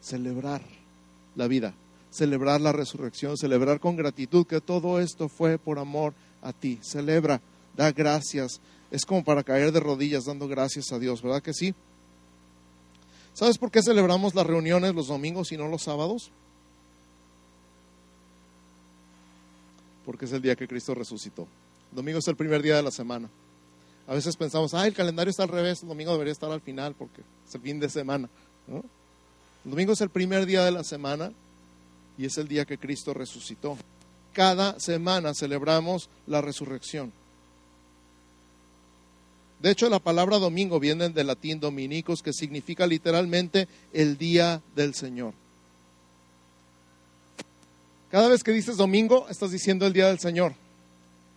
Celebrar 0.00 0.60
la 1.34 1.46
vida, 1.48 1.74
celebrar 2.10 2.60
la 2.60 2.72
resurrección, 2.72 3.36
celebrar 3.36 3.80
con 3.80 3.96
gratitud 3.96 4.46
que 4.46 4.60
todo 4.60 5.00
esto 5.00 5.28
fue 5.28 5.58
por 5.58 5.78
amor 5.78 6.14
a 6.42 6.52
ti. 6.52 6.78
Celebra, 6.82 7.40
da 7.76 7.90
gracias. 7.90 8.60
Es 8.90 9.04
como 9.04 9.24
para 9.24 9.42
caer 9.42 9.72
de 9.72 9.80
rodillas 9.80 10.24
dando 10.24 10.46
gracias 10.46 10.92
a 10.92 10.98
Dios, 10.98 11.22
¿verdad 11.22 11.42
que 11.42 11.54
sí? 11.54 11.74
¿Sabes 13.34 13.58
por 13.58 13.70
qué 13.70 13.82
celebramos 13.82 14.34
las 14.34 14.46
reuniones 14.46 14.94
los 14.94 15.08
domingos 15.08 15.52
y 15.52 15.56
no 15.56 15.68
los 15.68 15.82
sábados? 15.82 16.30
Porque 20.06 20.24
es 20.24 20.32
el 20.32 20.42
día 20.42 20.56
que 20.56 20.68
Cristo 20.68 20.94
resucitó. 20.94 21.42
El 21.90 21.96
domingo 21.96 22.18
es 22.18 22.28
el 22.28 22.36
primer 22.36 22.62
día 22.62 22.76
de 22.76 22.82
la 22.82 22.90
semana. 22.90 23.28
A 24.06 24.14
veces 24.14 24.36
pensamos, 24.36 24.74
ah, 24.74 24.86
el 24.86 24.94
calendario 24.94 25.30
está 25.30 25.42
al 25.42 25.48
revés, 25.48 25.82
el 25.82 25.88
domingo 25.88 26.12
debería 26.12 26.32
estar 26.32 26.50
al 26.50 26.60
final 26.60 26.94
porque 26.94 27.22
es 27.46 27.54
el 27.54 27.60
fin 27.60 27.80
de 27.80 27.88
semana. 27.88 28.28
El 28.68 29.70
domingo 29.70 29.92
es 29.92 30.00
el 30.00 30.10
primer 30.10 30.46
día 30.46 30.64
de 30.64 30.70
la 30.70 30.84
semana 30.84 31.32
y 32.16 32.26
es 32.26 32.36
el 32.38 32.48
día 32.48 32.64
que 32.64 32.78
Cristo 32.78 33.14
resucitó 33.14 33.76
cada 34.34 34.78
semana 34.78 35.32
celebramos 35.32 36.10
la 36.26 36.42
resurrección. 36.42 37.12
De 39.64 39.70
hecho, 39.70 39.88
la 39.88 39.98
palabra 39.98 40.38
domingo 40.38 40.78
viene 40.78 41.08
del 41.08 41.26
latín 41.26 41.58
dominicos, 41.58 42.22
que 42.22 42.34
significa 42.34 42.86
literalmente 42.86 43.66
el 43.94 44.18
día 44.18 44.60
del 44.76 44.94
Señor. 44.94 45.32
Cada 48.10 48.28
vez 48.28 48.44
que 48.44 48.52
dices 48.52 48.76
domingo, 48.76 49.26
estás 49.30 49.52
diciendo 49.52 49.86
el 49.86 49.94
día 49.94 50.08
del 50.08 50.18
Señor. 50.18 50.52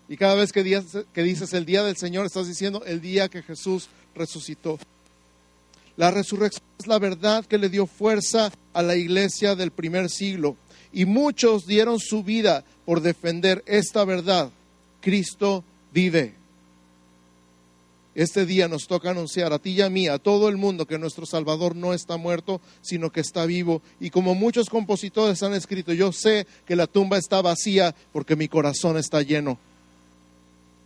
Y 0.10 0.18
cada 0.18 0.36
vez 0.36 0.52
que, 0.52 0.62
dices 0.62 1.54
el 1.54 1.66
día 1.66 1.84
del 1.84 1.96
Señor, 1.96 2.26
estás 2.26 2.50
diciendo 2.50 2.84
el 2.86 3.00
día 3.00 3.30
que 3.30 3.44
Jesús 3.44 3.88
resucitó. 4.13 4.78
La 5.96 6.12
resurrección 6.12 6.66
es 6.80 6.88
la 6.88 7.00
verdad 7.00 7.46
que 7.46 7.58
le 7.58 7.70
dio 7.70 7.88
fuerza 7.88 8.52
a 8.74 8.82
la 8.82 8.98
iglesia 8.98 9.56
del 9.56 9.72
primer 9.72 10.10
siglo. 10.10 10.58
Y 10.92 11.06
muchos 11.06 11.66
dieron 11.66 11.98
su 11.98 12.24
vida 12.24 12.66
por 12.84 13.00
defender 13.00 13.63
esta 13.68 14.04
verdad. 14.04 14.52
Cristo 15.00 15.63
vive. 15.94 16.36
Este 18.18 18.48
día 18.48 18.68
nos 18.68 18.88
toca 18.88 19.12
anunciar 19.12 19.54
a 19.54 19.60
ti 19.60 19.74
y 19.74 19.82
a 19.82 19.92
mí, 19.92 20.08
a 20.08 20.18
todo 20.18 20.50
el 20.50 20.58
mundo, 20.58 20.88
que 20.88 20.98
nuestro 20.98 21.28
Salvador 21.28 21.76
no 21.76 21.94
está 21.94 22.18
muerto, 22.18 22.62
sino 22.82 23.12
que 23.12 23.20
está 23.20 23.46
vivo. 23.46 23.84
Y 24.00 24.10
como 24.10 24.34
muchos 24.34 24.72
compositores 24.72 25.44
han 25.44 25.54
escrito, 25.54 25.94
yo 25.94 26.12
sé 26.12 26.48
que 26.66 26.76
la 26.76 26.88
tumba 26.88 27.20
está 27.20 27.44
vacía 27.44 27.94
porque 28.12 28.36
mi 28.36 28.48
corazón 28.48 28.98
está 28.98 29.22
lleno. 29.22 29.60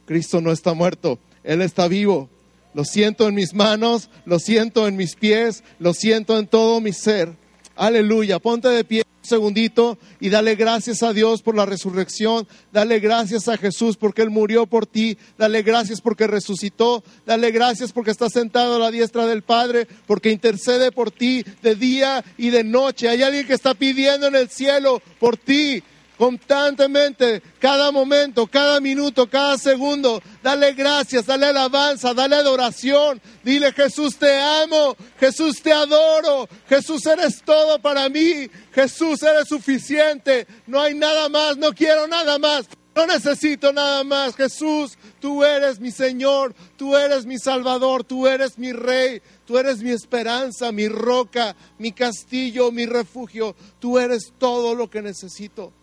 Cristo 0.06 0.42
no 0.42 0.52
está 0.52 0.74
muerto, 0.74 1.20
Él 1.46 1.62
está 1.62 1.88
vivo. 1.88 2.28
Lo 2.74 2.84
siento 2.84 3.30
en 3.30 3.36
mis 3.36 3.54
manos, 3.54 4.10
lo 4.26 4.38
siento 4.38 4.86
en 4.86 4.98
mis 4.98 5.16
pies, 5.16 5.64
lo 5.80 5.94
siento 5.94 6.38
en 6.38 6.48
todo 6.48 6.82
mi 6.82 6.92
ser. 6.92 7.34
Aleluya, 7.78 8.40
ponte 8.40 8.68
de 8.68 8.84
pie 8.84 9.04
segundito 9.22 9.98
y 10.20 10.30
dale 10.30 10.56
gracias 10.56 11.04
a 11.04 11.14
Dios 11.14 11.42
por 11.42 11.56
la 11.56 11.66
resurrección, 11.66 12.48
dale 12.72 13.00
gracias 13.00 13.48
a 13.48 13.58
Jesús 13.58 13.98
porque 13.98 14.22
Él 14.22 14.30
murió 14.30 14.66
por 14.66 14.86
ti, 14.86 15.18
dale 15.38 15.62
gracias 15.62 16.02
porque 16.02 16.28
resucitó, 16.28 17.04
dale 17.26 17.52
gracias 17.52 17.92
porque 17.92 18.12
está 18.12 18.30
sentado 18.30 18.76
a 18.76 18.80
la 18.80 18.92
diestra 18.92 19.26
del 19.26 19.42
Padre, 19.42 19.88
porque 20.08 20.32
intercede 20.32 20.92
por 20.92 21.12
ti 21.12 21.44
de 21.62 21.76
día 21.76 22.24
y 22.38 22.50
de 22.50 22.64
noche. 22.64 23.10
Hay 23.10 23.22
alguien 23.24 23.48
que 23.48 23.54
está 23.54 23.74
pidiendo 23.74 24.28
en 24.28 24.36
el 24.36 24.50
cielo 24.50 25.02
por 25.20 25.38
ti, 25.38 25.84
constantemente, 26.22 27.42
cada 27.58 27.92
momento, 27.92 28.46
cada 28.46 28.80
minuto, 28.80 29.28
cada 29.28 29.58
segundo. 29.58 30.22
Dale 30.44 30.74
gracias, 30.74 31.26
dale 31.26 31.48
alabanza, 31.48 32.14
dale 32.14 32.36
adoración. 32.36 33.20
Dile, 33.44 33.74
Jesús 33.74 34.18
te 34.18 34.40
amo, 34.40 34.96
Jesús 35.20 35.64
te 35.64 35.74
adoro, 35.74 36.48
Jesús 36.70 37.08
eres 37.08 37.42
todo 37.44 37.82
para 37.82 38.08
mí, 38.08 38.48
Jesús 38.72 39.24
eres 39.24 39.48
suficiente. 39.48 40.46
No 40.68 40.80
hay 40.80 40.94
nada 40.94 41.28
más, 41.28 41.58
no 41.58 41.74
quiero 41.74 42.06
nada 42.06 42.38
más. 42.38 42.68
No 42.94 43.08
necesito 43.08 43.74
nada 43.74 44.04
más, 44.04 44.36
Jesús, 44.36 45.00
tú 45.20 45.44
eres 45.44 45.80
mi 45.80 45.90
Señor, 45.90 46.54
tú 46.78 46.96
eres 46.96 47.26
mi 47.26 47.40
Salvador, 47.40 48.04
tú 48.04 48.28
eres 48.28 48.60
mi 48.60 48.74
Rey, 48.74 49.24
tú 49.48 49.58
eres 49.58 49.82
mi 49.82 49.90
esperanza, 49.90 50.72
mi 50.72 50.88
roca, 50.88 51.56
mi 51.80 51.94
castillo, 51.94 52.72
mi 52.72 52.86
refugio, 52.86 53.56
tú 53.80 53.98
eres 53.98 54.34
todo 54.38 54.76
lo 54.76 54.88
que 54.88 55.02
necesito. 55.02 55.74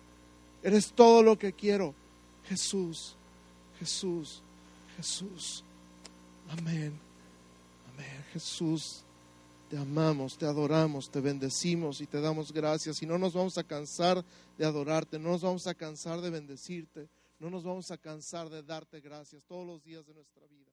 Eres 0.62 0.92
todo 0.92 1.22
lo 1.22 1.38
que 1.38 1.52
quiero. 1.52 1.94
Jesús, 2.48 3.14
Jesús, 3.78 4.42
Jesús. 4.96 5.62
Amén. 6.48 6.98
Amén. 7.92 8.24
Jesús, 8.32 9.02
te 9.68 9.76
amamos, 9.76 10.38
te 10.38 10.46
adoramos, 10.46 11.10
te 11.10 11.20
bendecimos 11.20 12.00
y 12.00 12.06
te 12.06 12.20
damos 12.20 12.52
gracias. 12.52 13.02
Y 13.02 13.06
no 13.06 13.18
nos 13.18 13.34
vamos 13.34 13.58
a 13.58 13.64
cansar 13.64 14.24
de 14.56 14.64
adorarte, 14.64 15.18
no 15.18 15.30
nos 15.30 15.42
vamos 15.42 15.66
a 15.66 15.74
cansar 15.74 16.20
de 16.20 16.30
bendecirte, 16.30 17.08
no 17.38 17.50
nos 17.50 17.64
vamos 17.64 17.90
a 17.90 17.98
cansar 17.98 18.48
de 18.48 18.62
darte 18.62 19.00
gracias 19.00 19.44
todos 19.44 19.66
los 19.66 19.84
días 19.84 20.06
de 20.06 20.14
nuestra 20.14 20.46
vida. 20.46 20.67